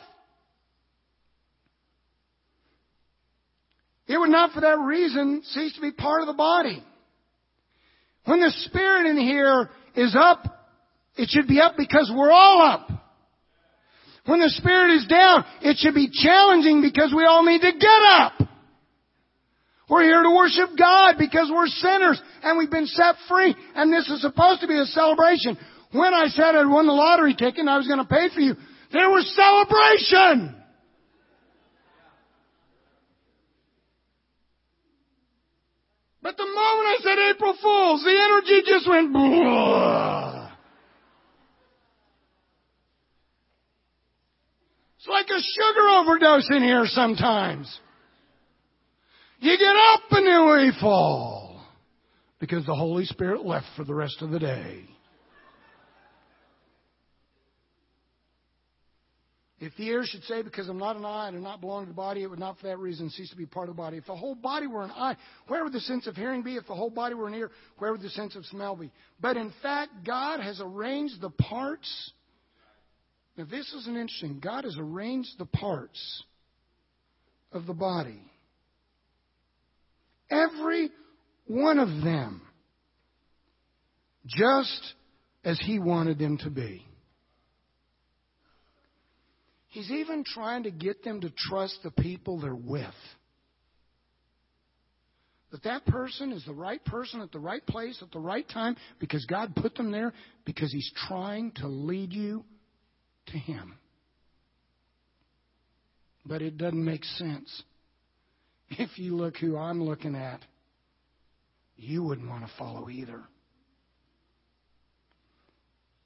It 4.07 4.19
would 4.19 4.29
not 4.29 4.53
for 4.53 4.61
that 4.61 4.81
reason 4.81 5.41
cease 5.43 5.75
to 5.77 5.81
be 5.81 5.93
part 5.93 6.21
of 6.21 6.27
the 6.27 6.35
body. 6.35 6.85
When 8.27 8.41
the 8.41 8.53
Spirit 8.67 9.07
in 9.07 9.17
here 9.17 9.71
is 9.97 10.15
up, 10.15 10.45
it 11.17 11.31
should 11.31 11.49
be 11.49 11.59
up 11.59 11.79
because 11.79 12.13
we're 12.15 12.31
all 12.31 12.61
up. 12.61 13.00
When 14.31 14.39
the 14.39 14.49
Spirit 14.51 14.95
is 14.95 15.07
down, 15.09 15.45
it 15.61 15.79
should 15.79 15.97
be 15.97 16.09
challenging 16.09 16.83
because 16.83 17.13
we 17.13 17.25
all 17.25 17.43
need 17.43 17.63
to 17.63 17.73
get 17.73 18.03
up. 18.15 18.35
We're 19.89 20.05
here 20.05 20.23
to 20.23 20.31
worship 20.31 20.79
God 20.79 21.17
because 21.19 21.51
we're 21.53 21.67
sinners 21.67 22.23
and 22.45 22.57
we've 22.57 22.71
been 22.71 22.87
set 22.87 23.17
free 23.29 23.57
and 23.75 23.93
this 23.93 24.09
is 24.09 24.21
supposed 24.21 24.61
to 24.61 24.69
be 24.69 24.79
a 24.79 24.85
celebration. 24.85 25.59
When 25.91 26.15
I 26.15 26.29
said 26.29 26.55
I'd 26.55 26.71
won 26.71 26.87
the 26.87 26.93
lottery 26.93 27.35
ticket 27.35 27.59
and 27.59 27.69
I 27.69 27.77
was 27.77 27.89
going 27.89 27.99
to 27.99 28.05
pay 28.05 28.29
for 28.33 28.39
you, 28.39 28.55
there 28.93 29.11
was 29.11 29.27
celebration! 29.35 30.55
But 36.23 36.37
the 36.37 36.47
moment 36.47 36.87
I 36.87 36.99
said 37.03 37.19
April 37.35 37.57
Fools, 37.61 38.05
the 38.05 38.15
energy 38.15 38.63
just 38.65 38.89
went, 38.89 39.13
Blah. 39.13 40.40
It's 45.01 45.09
like 45.09 45.29
a 45.31 45.41
sugar 45.41 45.89
overdose 45.89 46.51
in 46.51 46.63
here 46.63 46.85
sometimes. 46.85 47.81
You 49.39 49.57
get 49.57 49.75
up 49.75 50.03
and 50.11 50.27
then 50.27 50.47
we 50.47 50.79
fall. 50.79 51.65
Because 52.39 52.67
the 52.67 52.75
Holy 52.75 53.07
Spirit 53.07 53.43
left 53.43 53.65
for 53.79 53.85
the 53.85 53.95
rest 53.95 54.21
of 54.21 54.29
the 54.29 54.39
day. 54.39 54.85
If 59.59 59.75
the 59.79 59.85
ear 59.85 60.03
should 60.05 60.23
say, 60.25 60.43
because 60.43 60.69
I'm 60.69 60.79
not 60.79 60.97
an 60.97 61.05
eye 61.07 61.29
and 61.29 61.37
do 61.37 61.43
not 61.43 61.63
belong 61.63 61.85
to 61.85 61.89
the 61.89 61.95
body, 61.95 62.23
it 62.23 62.27
would 62.27 62.39
not 62.39 62.59
for 62.59 62.67
that 62.67 62.79
reason 62.79 63.09
cease 63.09 63.31
to 63.31 63.37
be 63.37 63.47
part 63.47 63.71
of 63.71 63.77
the 63.77 63.81
body. 63.81 63.97
If 63.97 64.07
the 64.07 64.17
whole 64.17 64.35
body 64.35 64.67
were 64.67 64.83
an 64.83 64.91
eye, 64.91 65.17
where 65.49 65.65
would 65.65 65.73
the 65.73 65.81
sense 65.81 66.07
of 66.09 66.17
hearing 66.17 66.43
be? 66.43 66.57
If 66.57 66.67
the 66.67 66.75
whole 66.75 66.91
body 66.91 67.15
were 67.15 67.29
an 67.29 67.35
ear, 67.35 67.51
where 67.79 67.93
would 67.93 68.03
the 68.03 68.11
sense 68.11 68.37
of 68.37 68.45
smell 68.47 68.77
be? 68.77 68.91
But 69.19 69.39
in 69.39 69.51
fact, 69.63 69.93
God 70.05 70.41
has 70.41 70.61
arranged 70.63 71.23
the 71.23 71.31
parts 71.31 72.13
now, 73.41 73.47
this 73.51 73.73
is 73.73 73.87
an 73.87 73.97
interesting. 73.97 74.39
God 74.39 74.65
has 74.65 74.77
arranged 74.79 75.31
the 75.39 75.47
parts 75.47 76.25
of 77.53 77.65
the 77.65 77.73
body. 77.73 78.21
Every 80.31 80.91
one 81.47 81.79
of 81.79 81.89
them, 82.05 82.43
just 84.27 84.93
as 85.43 85.59
He 85.59 85.79
wanted 85.79 86.19
them 86.19 86.37
to 86.39 86.51
be. 86.51 86.85
He's 89.69 89.91
even 89.91 90.23
trying 90.23 90.65
to 90.65 90.71
get 90.71 91.03
them 91.03 91.23
to 91.23 91.33
trust 91.35 91.79
the 91.83 91.93
people 91.93 92.41
they're 92.41 92.55
with. 92.55 92.93
that 95.51 95.63
that 95.63 95.87
person 95.87 96.31
is 96.33 96.45
the 96.45 96.53
right 96.53 96.85
person 96.85 97.23
at 97.23 97.33
the 97.33 97.39
right 97.39 97.67
place 97.67 98.01
at 98.03 98.13
the 98.13 98.21
right 98.21 98.47
time 98.51 98.77
because 98.99 99.25
God 99.25 99.57
put 99.57 99.77
them 99.77 99.91
there 99.91 100.13
because 100.45 100.71
He's 100.71 100.93
trying 101.09 101.53
to 101.53 101.69
lead 101.69 102.13
you 102.13 102.45
to 103.31 103.39
Him. 103.39 103.75
But 106.25 106.43
it 106.43 106.59
doesn't 106.59 106.85
make 106.85 107.05
sense. 107.05 107.63
If 108.71 108.99
you 108.99 109.17
look 109.17 109.37
who 109.37 109.57
I'm 109.57 109.83
looking 109.83 110.15
at, 110.15 110.41
you 111.77 112.05
wouldn't 112.05 112.29
want 112.29 112.45
to 112.45 112.53
follow 112.59 112.89
either. 112.89 113.23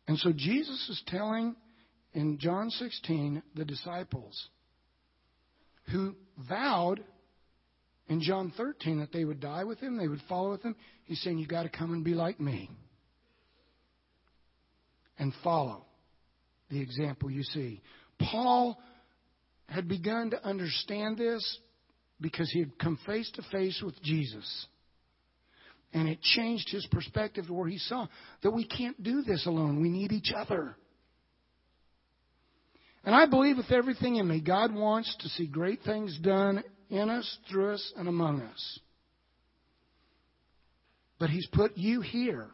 And 0.06 0.18
so 0.18 0.32
Jesus 0.32 0.88
is 0.88 1.02
telling 1.06 1.56
in 2.12 2.38
John 2.38 2.70
16 2.70 3.42
the 3.54 3.64
disciples 3.64 4.48
who 5.90 6.14
vowed 6.48 7.02
in 8.08 8.20
John 8.20 8.52
13 8.56 9.00
that 9.00 9.12
they 9.12 9.24
would 9.24 9.40
die 9.40 9.64
with 9.64 9.80
him, 9.80 9.96
they 9.96 10.08
would 10.08 10.22
follow 10.28 10.52
with 10.52 10.62
him. 10.62 10.76
He's 11.04 11.20
saying, 11.22 11.38
You've 11.38 11.48
got 11.48 11.64
to 11.64 11.68
come 11.68 11.92
and 11.92 12.04
be 12.04 12.14
like 12.14 12.38
me 12.38 12.70
and 15.18 15.32
follow 15.42 15.84
the 16.74 16.82
example 16.82 17.30
you 17.30 17.42
see. 17.42 17.80
Paul 18.20 18.78
had 19.68 19.88
begun 19.88 20.30
to 20.30 20.46
understand 20.46 21.16
this 21.16 21.58
because 22.20 22.50
he 22.52 22.60
had 22.60 22.78
come 22.78 22.98
face 23.06 23.30
to 23.34 23.42
face 23.50 23.80
with 23.84 24.00
Jesus. 24.02 24.66
And 25.92 26.08
it 26.08 26.20
changed 26.20 26.68
his 26.70 26.86
perspective 26.90 27.46
to 27.46 27.54
where 27.54 27.68
he 27.68 27.78
saw 27.78 28.08
that 28.42 28.50
we 28.50 28.66
can't 28.66 29.00
do 29.02 29.22
this 29.22 29.46
alone. 29.46 29.80
We 29.80 29.88
need 29.88 30.12
each 30.12 30.32
other. 30.36 30.76
And 33.04 33.14
I 33.14 33.26
believe 33.26 33.56
with 33.56 33.70
everything 33.70 34.16
in 34.16 34.26
me, 34.26 34.40
God 34.40 34.74
wants 34.74 35.14
to 35.20 35.28
see 35.30 35.46
great 35.46 35.80
things 35.84 36.18
done 36.20 36.64
in 36.90 37.10
us, 37.10 37.38
through 37.48 37.74
us, 37.74 37.92
and 37.96 38.08
among 38.08 38.42
us. 38.42 38.78
But 41.18 41.30
He's 41.30 41.46
put 41.52 41.76
you 41.76 42.00
here 42.00 42.48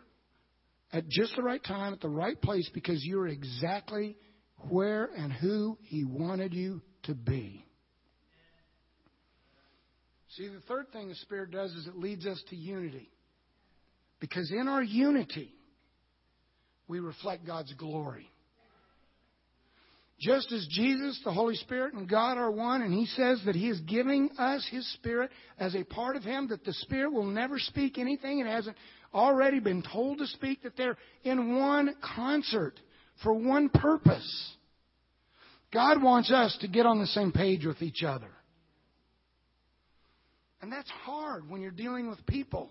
at 0.93 1.09
just 1.09 1.35
the 1.37 1.43
right 1.43 1.63
time, 1.63 1.93
at 1.93 2.01
the 2.01 2.09
right 2.09 2.41
place, 2.41 2.69
because 2.75 3.05
you're 3.05 3.29
exactly 3.29 4.17
where 4.69 5.11
and 5.17 5.33
who 5.33 5.79
He 5.83 6.05
wanted 6.05 6.53
you 6.53 6.81
to 7.05 7.15
be. 7.15 7.65
See, 10.37 10.49
the 10.49 10.61
third 10.69 10.93
thing 10.93 11.09
the 11.09 11.15
Spirit 11.17 11.51
does 11.51 11.73
is 11.73 11.87
it 11.87 11.97
leads 11.97 12.27
us 12.27 12.41
to 12.51 12.57
unity. 12.57 13.11
Because 14.21 14.51
in 14.53 14.69
our 14.69 14.83
unity, 14.83 15.53
we 16.87 17.01
reflect 17.01 17.47
God's 17.47 17.73
glory. 17.75 18.30
Just 20.21 20.53
as 20.53 20.67
Jesus, 20.71 21.19
the 21.25 21.33
Holy 21.33 21.55
Spirit, 21.55 21.95
and 21.95 22.07
God 22.07 22.37
are 22.37 22.51
one, 22.51 22.83
and 22.83 22.93
He 22.93 23.07
says 23.07 23.41
that 23.47 23.55
He 23.57 23.71
is 23.71 23.81
giving 23.81 24.29
us 24.39 24.67
His 24.71 24.87
Spirit 24.95 25.31
as 25.59 25.75
a 25.75 25.83
part 25.83 26.15
of 26.15 26.23
Him, 26.23 26.49
that 26.49 26.63
the 26.63 26.75
Spirit 26.75 27.13
will 27.13 27.25
never 27.25 27.59
speak 27.59 27.97
anything 27.97 28.39
it 28.39 28.47
hasn't 28.47 28.77
already 29.15 29.61
been 29.61 29.83
told 29.83 30.19
to 30.19 30.27
speak, 30.27 30.63
that 30.63 30.77
they're 30.77 30.99
in 31.25 31.57
one 31.57 31.95
concert 32.17 32.79
for 33.23 33.33
one 33.33 33.71
purpose. 33.71 34.57
God 35.73 36.03
wants 36.03 36.31
us 36.31 36.57
to 36.61 36.69
get 36.69 36.85
on 36.85 36.99
the 36.99 37.07
same 37.07 37.33
page 37.33 37.65
with 37.65 37.81
each 37.81 38.03
other. 38.03 38.31
And 40.61 40.71
that's 40.71 40.91
hard 40.91 41.49
when 41.49 41.63
you're 41.63 41.71
dealing 41.71 42.11
with 42.11 42.27
people. 42.27 42.71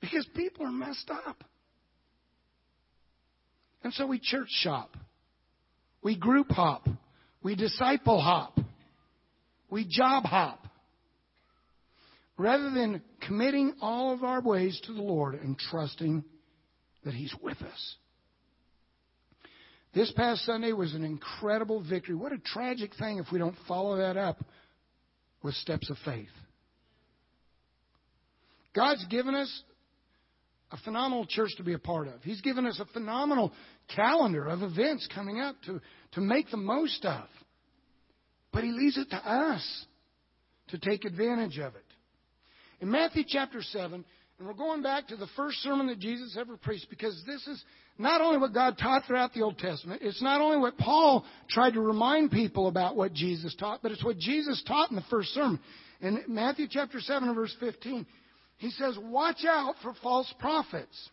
Because 0.00 0.26
people 0.34 0.66
are 0.66 0.72
messed 0.72 1.10
up. 1.10 1.42
And 3.82 3.94
so 3.94 4.06
we 4.06 4.18
church 4.18 4.48
shop. 4.50 4.94
We 6.02 6.16
group 6.16 6.50
hop. 6.50 6.88
We 7.42 7.54
disciple 7.54 8.20
hop. 8.20 8.58
We 9.70 9.86
job 9.88 10.24
hop. 10.24 10.64
Rather 12.36 12.70
than 12.70 13.02
committing 13.26 13.74
all 13.80 14.12
of 14.12 14.22
our 14.22 14.40
ways 14.40 14.80
to 14.86 14.92
the 14.92 15.02
Lord 15.02 15.34
and 15.34 15.58
trusting 15.58 16.24
that 17.04 17.14
He's 17.14 17.34
with 17.42 17.60
us. 17.62 17.94
This 19.94 20.12
past 20.12 20.44
Sunday 20.44 20.72
was 20.72 20.94
an 20.94 21.04
incredible 21.04 21.82
victory. 21.82 22.14
What 22.14 22.32
a 22.32 22.38
tragic 22.38 22.92
thing 22.96 23.18
if 23.18 23.26
we 23.32 23.38
don't 23.38 23.56
follow 23.66 23.96
that 23.96 24.16
up 24.16 24.44
with 25.42 25.54
steps 25.54 25.90
of 25.90 25.96
faith. 26.04 26.28
God's 28.74 29.04
given 29.06 29.34
us 29.34 29.62
a 30.70 30.76
phenomenal 30.78 31.26
church 31.26 31.50
to 31.56 31.62
be 31.62 31.72
a 31.72 31.78
part 31.78 32.08
of. 32.08 32.22
He's 32.22 32.40
given 32.40 32.66
us 32.66 32.78
a 32.80 32.86
phenomenal 32.92 33.52
calendar 33.94 34.46
of 34.46 34.62
events 34.62 35.08
coming 35.14 35.40
up 35.40 35.56
to, 35.66 35.80
to 36.12 36.20
make 36.20 36.50
the 36.50 36.56
most 36.56 37.04
of. 37.04 37.24
But 38.52 38.64
He 38.64 38.70
leaves 38.70 38.98
it 38.98 39.10
to 39.10 39.16
us 39.16 39.86
to 40.68 40.78
take 40.78 41.04
advantage 41.04 41.58
of 41.58 41.74
it. 41.74 41.84
In 42.80 42.90
Matthew 42.90 43.24
chapter 43.26 43.62
7, 43.62 44.04
and 44.38 44.46
we're 44.46 44.54
going 44.54 44.82
back 44.82 45.08
to 45.08 45.16
the 45.16 45.26
first 45.34 45.58
sermon 45.58 45.88
that 45.88 45.98
Jesus 45.98 46.36
ever 46.38 46.56
preached 46.56 46.88
because 46.88 47.20
this 47.26 47.44
is 47.48 47.62
not 47.98 48.20
only 48.20 48.38
what 48.38 48.54
God 48.54 48.78
taught 48.78 49.04
throughout 49.04 49.34
the 49.34 49.42
Old 49.42 49.58
Testament, 49.58 50.02
it's 50.04 50.22
not 50.22 50.40
only 50.40 50.58
what 50.58 50.78
Paul 50.78 51.24
tried 51.48 51.72
to 51.72 51.80
remind 51.80 52.30
people 52.30 52.68
about 52.68 52.94
what 52.94 53.12
Jesus 53.12 53.56
taught, 53.56 53.80
but 53.82 53.90
it's 53.90 54.04
what 54.04 54.18
Jesus 54.18 54.62
taught 54.66 54.90
in 54.90 54.96
the 54.96 55.04
first 55.10 55.30
sermon. 55.30 55.58
In 56.00 56.22
Matthew 56.28 56.68
chapter 56.70 57.00
7 57.00 57.28
and 57.28 57.36
verse 57.36 57.54
15, 57.58 58.06
he 58.58 58.70
says, 58.70 58.98
Watch 59.00 59.44
out 59.46 59.74
for 59.82 59.94
false 60.02 60.32
prophets. 60.38 61.10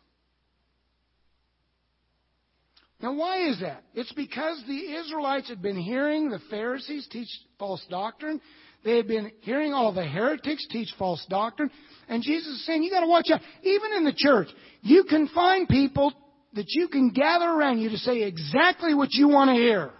Now, 3.01 3.13
why 3.13 3.49
is 3.49 3.59
that? 3.59 3.83
It's 3.93 4.11
because 4.13 4.63
the 4.67 4.95
Israelites 4.95 5.49
had 5.49 5.61
been 5.61 5.77
hearing 5.77 6.29
the 6.29 6.39
Pharisees 6.49 7.07
teach 7.11 7.27
false 7.59 7.85
doctrine. 7.89 8.41
They 8.83 8.97
had 8.97 9.07
been 9.07 9.31
hearing 9.41 9.73
all 9.73 9.93
the 9.93 10.05
heretics 10.05 10.65
teach 10.69 10.89
false 10.97 11.23
doctrine. 11.29 11.69
And 12.07 12.23
Jesus 12.23 12.47
is 12.47 12.65
saying, 12.65 12.83
you 12.83 12.89
got 12.89 13.01
to 13.01 13.07
watch 13.07 13.27
out. 13.31 13.41
Even 13.63 13.93
in 13.97 14.05
the 14.05 14.13
church, 14.15 14.47
you 14.81 15.03
can 15.03 15.27
find 15.27 15.67
people 15.67 16.13
that 16.53 16.65
you 16.69 16.87
can 16.87 17.09
gather 17.09 17.45
around 17.45 17.79
you 17.79 17.89
to 17.89 17.97
say 17.97 18.23
exactly 18.23 18.93
what 18.93 19.09
you 19.11 19.27
want 19.27 19.49
to 19.49 19.55
hear. 19.55 19.91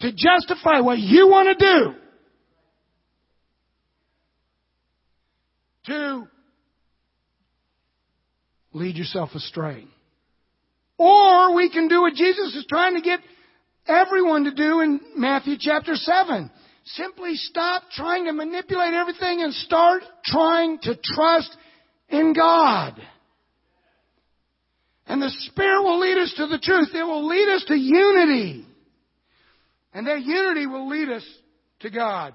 To 0.00 0.12
justify 0.12 0.80
what 0.80 0.98
you 0.98 1.28
want 1.28 1.58
to 1.58 1.64
do. 1.64 1.94
To 5.86 6.28
lead 8.76 8.96
yourself 8.96 9.30
astray. 9.34 9.84
Or 10.98 11.54
we 11.54 11.70
can 11.70 11.88
do 11.88 12.02
what 12.02 12.14
Jesus 12.14 12.54
is 12.54 12.66
trying 12.68 12.94
to 12.94 13.00
get 13.00 13.20
everyone 13.86 14.44
to 14.44 14.54
do 14.54 14.80
in 14.80 15.00
Matthew 15.16 15.56
chapter 15.58 15.94
7. 15.94 16.50
Simply 16.84 17.34
stop 17.34 17.84
trying 17.92 18.26
to 18.26 18.32
manipulate 18.32 18.94
everything 18.94 19.42
and 19.42 19.52
start 19.52 20.02
trying 20.24 20.78
to 20.82 20.96
trust 21.02 21.54
in 22.08 22.32
God. 22.32 23.00
And 25.08 25.20
the 25.20 25.30
Spirit 25.30 25.82
will 25.82 25.98
lead 25.98 26.18
us 26.18 26.34
to 26.36 26.46
the 26.46 26.58
truth. 26.58 26.88
It 26.94 27.02
will 27.02 27.26
lead 27.26 27.48
us 27.48 27.64
to 27.68 27.74
unity. 27.74 28.66
And 29.92 30.06
that 30.06 30.22
unity 30.22 30.66
will 30.66 30.88
lead 30.88 31.08
us 31.08 31.24
to 31.80 31.90
God. 31.90 32.34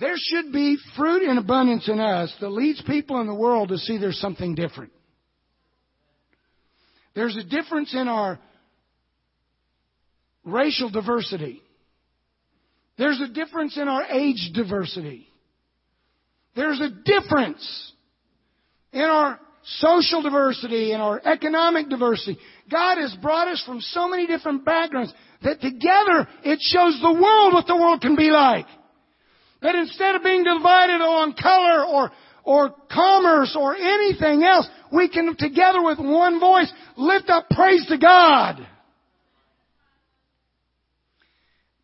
There 0.00 0.14
should 0.16 0.52
be 0.52 0.78
fruit 0.96 1.28
in 1.28 1.38
abundance 1.38 1.88
in 1.88 1.98
us 1.98 2.32
that 2.40 2.50
leads 2.50 2.80
people 2.82 3.20
in 3.20 3.26
the 3.26 3.34
world 3.34 3.70
to 3.70 3.78
see 3.78 3.98
there's 3.98 4.20
something 4.20 4.54
different. 4.54 4.92
There's 7.14 7.36
a 7.36 7.42
difference 7.42 7.94
in 7.94 8.06
our 8.06 8.38
racial 10.44 10.88
diversity. 10.88 11.62
There's 12.96 13.20
a 13.20 13.28
difference 13.28 13.76
in 13.76 13.88
our 13.88 14.04
age 14.04 14.50
diversity. 14.54 15.26
There's 16.54 16.80
a 16.80 16.90
difference 16.90 17.92
in 18.92 19.02
our 19.02 19.40
social 19.80 20.22
diversity 20.22 20.92
and 20.92 21.02
our 21.02 21.20
economic 21.24 21.88
diversity. 21.88 22.38
God 22.70 22.98
has 22.98 23.14
brought 23.20 23.48
us 23.48 23.62
from 23.66 23.80
so 23.80 24.08
many 24.08 24.26
different 24.28 24.64
backgrounds 24.64 25.12
that 25.42 25.60
together 25.60 26.28
it 26.44 26.58
shows 26.60 26.98
the 27.00 27.12
world 27.12 27.52
what 27.52 27.66
the 27.66 27.76
world 27.76 28.00
can 28.00 28.16
be 28.16 28.30
like. 28.30 28.66
That 29.60 29.74
instead 29.74 30.14
of 30.14 30.22
being 30.22 30.44
divided 30.44 31.02
on 31.02 31.32
color 31.34 31.84
or 31.84 32.12
or 32.44 32.74
commerce 32.90 33.54
or 33.58 33.76
anything 33.76 34.42
else, 34.42 34.66
we 34.90 35.08
can 35.08 35.36
together 35.36 35.82
with 35.82 35.98
one 35.98 36.40
voice 36.40 36.72
lift 36.96 37.28
up 37.28 37.50
praise 37.50 37.84
to 37.88 37.98
God. 37.98 38.66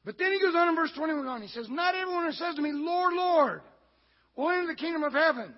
But 0.05 0.19
then 0.19 0.33
he 0.33 0.41
goes 0.41 0.55
on 0.55 0.69
in 0.69 0.75
verse 0.75 0.93
21 0.97 1.43
he 1.43 1.49
says, 1.49 1.67
Not 1.69 1.95
everyone 1.95 2.27
who 2.27 2.33
says 2.33 2.55
to 2.57 2.63
me, 2.63 2.73
Lord, 2.73 3.15
Lord, 3.15 3.61
will 4.37 4.51
enter 4.51 4.69
the 4.69 4.75
kingdom 4.75 5.03
of 5.03 5.13
heaven. 5.13 5.53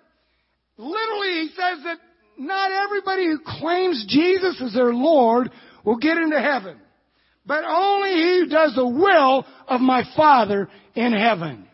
Literally, 0.76 1.42
he 1.42 1.48
says 1.48 1.84
that 1.84 1.98
not 2.38 2.70
everybody 2.70 3.26
who 3.26 3.38
claims 3.44 4.04
Jesus 4.08 4.60
as 4.60 4.74
their 4.74 4.92
Lord 4.92 5.50
will 5.84 5.96
get 5.96 6.18
into 6.18 6.40
heaven, 6.40 6.78
but 7.46 7.64
only 7.64 8.10
he 8.10 8.40
who 8.40 8.46
does 8.48 8.74
the 8.74 8.86
will 8.86 9.46
of 9.68 9.80
my 9.80 10.02
Father 10.16 10.68
in 10.94 11.12
heaven. 11.12 11.66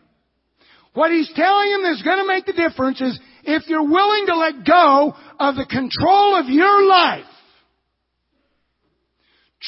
What 0.93 1.11
he's 1.11 1.31
telling 1.35 1.71
him 1.71 1.85
is 1.91 2.01
going 2.03 2.19
to 2.19 2.27
make 2.27 2.45
the 2.45 2.53
difference 2.53 3.01
is 3.01 3.19
if 3.43 3.67
you're 3.67 3.89
willing 3.89 4.25
to 4.27 4.37
let 4.37 4.65
go 4.65 5.13
of 5.39 5.55
the 5.55 5.65
control 5.65 6.35
of 6.35 6.47
your 6.47 6.85
life. 6.85 7.25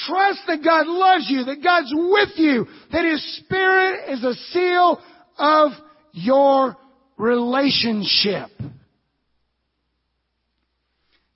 Trust 0.08 0.42
that 0.48 0.64
God 0.64 0.88
loves 0.88 1.26
you, 1.30 1.46
that 1.46 1.64
God's 1.64 1.92
with 1.94 2.30
you, 2.36 2.68
that 2.92 3.06
His 3.06 3.38
Spirit 3.38 4.10
is 4.10 4.24
a 4.24 4.34
seal 4.52 5.02
of 5.38 5.72
your 6.12 6.76
relationship. 7.18 8.50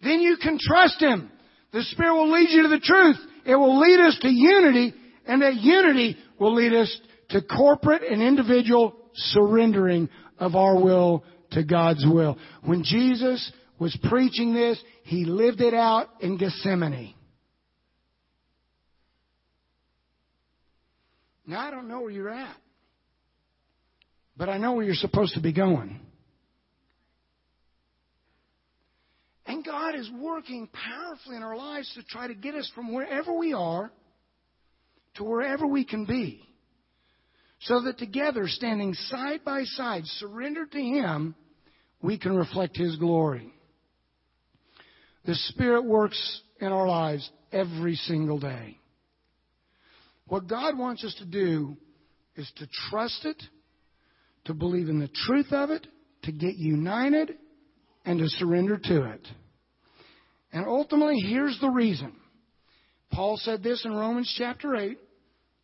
Then 0.01 0.19
you 0.19 0.37
can 0.41 0.57
trust 0.59 1.01
Him. 1.01 1.31
The 1.71 1.83
Spirit 1.83 2.15
will 2.15 2.31
lead 2.31 2.49
you 2.49 2.63
to 2.63 2.69
the 2.69 2.81
truth. 2.81 3.17
It 3.45 3.55
will 3.55 3.79
lead 3.79 4.01
us 4.01 4.17
to 4.21 4.29
unity, 4.29 4.93
and 5.25 5.41
that 5.41 5.55
unity 5.55 6.17
will 6.37 6.53
lead 6.53 6.73
us 6.73 6.99
to 7.29 7.41
corporate 7.41 8.03
and 8.03 8.21
individual 8.21 8.98
surrendering 9.13 10.09
of 10.37 10.55
our 10.55 10.81
will 10.81 11.23
to 11.51 11.63
God's 11.63 12.05
will. 12.05 12.37
When 12.63 12.83
Jesus 12.83 13.51
was 13.79 13.97
preaching 14.09 14.53
this, 14.53 14.81
He 15.03 15.25
lived 15.25 15.61
it 15.61 15.73
out 15.73 16.07
in 16.19 16.37
Gethsemane. 16.37 17.15
Now 21.45 21.67
I 21.67 21.71
don't 21.71 21.87
know 21.87 22.01
where 22.01 22.11
you're 22.11 22.29
at, 22.29 22.55
but 24.37 24.49
I 24.49 24.57
know 24.57 24.73
where 24.73 24.85
you're 24.85 24.93
supposed 24.93 25.33
to 25.33 25.41
be 25.41 25.51
going. 25.51 25.99
And 29.47 29.65
God 29.65 29.95
is 29.95 30.07
working 30.21 30.69
powerfully 30.71 31.35
in 31.35 31.41
our 31.41 31.57
lives 31.57 31.91
to 31.95 32.03
try 32.03 32.27
to 32.27 32.35
get 32.35 32.53
us 32.53 32.71
from 32.75 32.93
wherever 32.93 33.33
we 33.35 33.53
are 33.53 33.91
to 35.15 35.23
wherever 35.23 35.67
we 35.67 35.85
can 35.85 36.05
be. 36.05 36.48
So 37.61 37.81
that 37.81 37.97
together, 37.97 38.47
standing 38.47 38.93
side 38.93 39.43
by 39.43 39.63
side, 39.63 40.05
surrendered 40.05 40.71
to 40.71 40.81
Him, 40.81 41.35
we 42.01 42.17
can 42.17 42.35
reflect 42.35 42.77
His 42.77 42.95
glory. 42.95 43.53
The 45.25 45.35
Spirit 45.35 45.83
works 45.83 46.41
in 46.61 46.67
our 46.71 46.87
lives 46.87 47.29
every 47.51 47.95
single 47.95 48.39
day. 48.39 48.79
What 50.27 50.47
God 50.47 50.77
wants 50.77 51.03
us 51.03 51.15
to 51.15 51.25
do 51.25 51.75
is 52.35 52.49
to 52.57 52.67
trust 52.89 53.25
it, 53.25 53.41
to 54.45 54.53
believe 54.53 54.87
in 54.87 54.99
the 54.99 55.09
truth 55.09 55.51
of 55.51 55.71
it, 55.71 55.85
to 56.23 56.31
get 56.31 56.55
united, 56.55 57.33
and 58.05 58.19
to 58.19 58.27
surrender 58.27 58.77
to 58.77 59.11
it. 59.11 59.27
And 60.53 60.65
ultimately, 60.65 61.19
here's 61.19 61.59
the 61.59 61.69
reason. 61.69 62.13
Paul 63.11 63.37
said 63.37 63.63
this 63.63 63.83
in 63.85 63.93
Romans 63.93 64.33
chapter 64.37 64.75
8, 64.75 64.97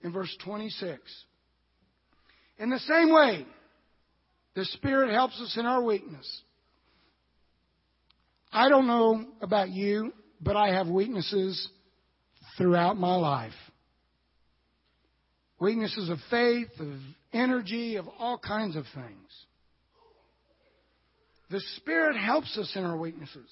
in 0.04 0.12
verse 0.12 0.36
26. 0.44 1.00
In 2.58 2.70
the 2.70 2.80
same 2.80 3.14
way, 3.14 3.46
the 4.56 4.66
Spirit 4.66 5.12
helps 5.14 5.40
us 5.42 5.58
in 5.58 5.66
our 5.66 5.82
weakness. 5.82 6.42
I 8.52 8.70
don't 8.70 8.88
know 8.88 9.26
about 9.42 9.70
you, 9.70 10.14
but 10.42 10.56
I 10.56 10.74
have 10.74 10.88
weaknesses 10.88 11.70
throughout 12.58 12.98
my 12.98 13.16
life. 13.16 13.54
Weaknesses 15.60 16.10
of 16.10 16.20
faith, 16.30 16.70
of 16.80 17.00
energy, 17.34 17.98
of 17.98 18.08
all 18.20 18.38
kinds 18.38 18.76
of 18.76 18.86
things. 18.94 19.46
The 21.50 21.62
Spirit 21.78 22.18
helps 22.18 22.58
us 22.58 22.72
in 22.76 22.84
our 22.84 22.98
weaknesses. 22.98 23.50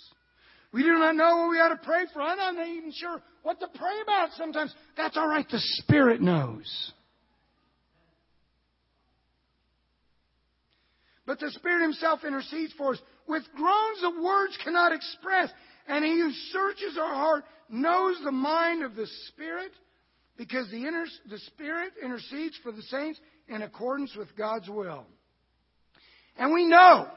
We 0.71 0.81
do 0.81 0.93
not 0.93 1.15
know 1.15 1.37
what 1.37 1.49
we 1.51 1.57
ought 1.57 1.69
to 1.69 1.79
pray 1.83 2.05
for. 2.11 2.21
I'm 2.21 2.37
not 2.37 2.67
even 2.67 2.91
sure 2.93 3.21
what 3.43 3.59
to 3.59 3.67
pray 3.67 4.01
about 4.01 4.29
sometimes. 4.37 4.73
That's 4.97 5.17
all 5.17 5.27
right. 5.27 5.45
The 5.49 5.59
Spirit 5.59 6.19
knows. 6.19 6.91
But 11.25 11.39
the 11.39 11.51
Spirit 11.51 11.83
Himself 11.83 12.23
intercedes 12.25 12.73
for 12.73 12.93
us 12.93 12.99
with 13.27 13.43
groans 13.55 14.01
that 14.01 14.21
words 14.21 14.57
cannot 14.63 14.91
express. 14.91 15.49
And 15.87 16.03
He 16.03 16.19
who 16.19 16.31
searches 16.51 16.97
our 16.99 17.13
heart 17.13 17.43
knows 17.69 18.19
the 18.23 18.31
mind 18.31 18.83
of 18.83 18.95
the 18.95 19.07
Spirit 19.29 19.71
because 20.37 20.69
the, 20.69 20.85
inter- 20.85 21.05
the 21.29 21.39
Spirit 21.39 21.93
intercedes 22.03 22.57
for 22.63 22.71
the 22.71 22.81
saints 22.83 23.19
in 23.47 23.61
accordance 23.61 24.15
with 24.15 24.35
God's 24.35 24.69
will. 24.69 25.05
And 26.37 26.51
we 26.51 26.65
know, 26.65 27.07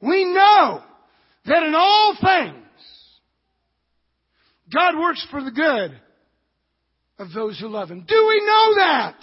we 0.00 0.24
know 0.24 0.82
that 1.46 1.62
in 1.62 1.74
all 1.74 2.16
things, 2.20 2.56
God 4.72 4.98
works 4.98 5.26
for 5.30 5.42
the 5.42 5.50
good 5.50 6.00
of 7.18 7.32
those 7.34 7.58
who 7.58 7.68
love 7.68 7.90
Him. 7.90 8.04
Do 8.06 8.26
we 8.28 8.40
know 8.46 8.74
that? 8.76 9.16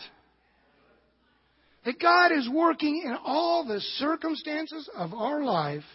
That 1.88 2.02
God 2.02 2.34
is 2.34 2.50
working 2.50 3.02
in 3.06 3.16
all 3.24 3.66
the 3.66 3.80
circumstances 3.96 4.90
of 4.94 5.14
our 5.14 5.42
life 5.42 5.86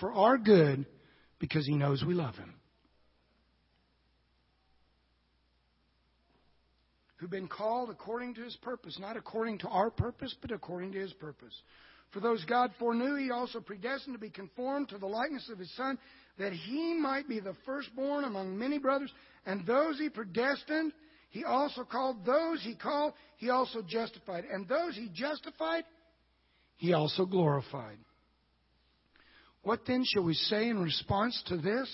for 0.00 0.12
our 0.12 0.36
good 0.36 0.84
because 1.38 1.64
He 1.64 1.76
knows 1.76 2.02
we 2.04 2.14
love 2.14 2.34
Him. 2.34 2.52
Who've 7.18 7.30
been 7.30 7.46
called 7.46 7.90
according 7.90 8.34
to 8.34 8.42
His 8.42 8.56
purpose, 8.56 8.98
not 8.98 9.16
according 9.16 9.58
to 9.58 9.68
our 9.68 9.90
purpose, 9.90 10.34
but 10.42 10.50
according 10.50 10.90
to 10.90 10.98
His 10.98 11.12
purpose. 11.12 11.54
For 12.10 12.18
those 12.18 12.44
God 12.44 12.72
foreknew, 12.80 13.14
he 13.14 13.30
also 13.30 13.60
predestined 13.60 14.16
to 14.16 14.20
be 14.20 14.28
conformed 14.28 14.88
to 14.88 14.98
the 14.98 15.06
likeness 15.06 15.48
of 15.52 15.60
his 15.60 15.72
Son, 15.76 15.96
that 16.40 16.52
he 16.52 16.94
might 16.94 17.28
be 17.28 17.38
the 17.38 17.54
firstborn 17.64 18.24
among 18.24 18.58
many 18.58 18.80
brothers. 18.80 19.12
And 19.46 19.64
those 19.64 20.00
he 20.00 20.08
predestined, 20.08 20.92
he 21.32 21.44
also 21.44 21.82
called. 21.82 22.26
Those 22.26 22.62
he 22.62 22.74
called, 22.74 23.14
he 23.38 23.48
also 23.48 23.80
justified. 23.80 24.44
And 24.44 24.68
those 24.68 24.94
he 24.94 25.08
justified, 25.12 25.84
he 26.76 26.92
also 26.92 27.24
glorified. 27.24 27.96
What 29.62 29.80
then 29.86 30.04
shall 30.04 30.24
we 30.24 30.34
say 30.34 30.68
in 30.68 30.78
response 30.82 31.42
to 31.46 31.56
this? 31.56 31.90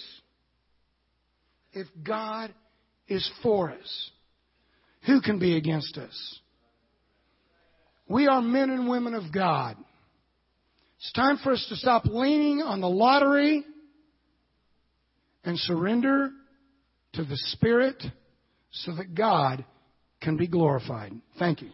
If 1.72 1.86
God 2.02 2.52
is 3.06 3.30
for 3.40 3.70
us, 3.70 4.10
who 5.06 5.20
can 5.20 5.38
be 5.38 5.56
against 5.56 5.96
us? 5.98 6.40
We 8.08 8.26
are 8.26 8.42
men 8.42 8.70
and 8.70 8.88
women 8.88 9.14
of 9.14 9.32
God. 9.32 9.76
It's 10.98 11.12
time 11.12 11.38
for 11.44 11.52
us 11.52 11.64
to 11.68 11.76
stop 11.76 12.06
leaning 12.06 12.60
on 12.60 12.80
the 12.80 12.88
lottery 12.88 13.64
and 15.44 15.56
surrender 15.60 16.30
to 17.12 17.24
the 17.24 17.36
Spirit 17.36 18.02
so 18.70 18.94
that 18.96 19.14
God 19.14 19.64
can 20.20 20.36
be 20.36 20.46
glorified. 20.46 21.12
Thank 21.38 21.62
you. 21.62 21.70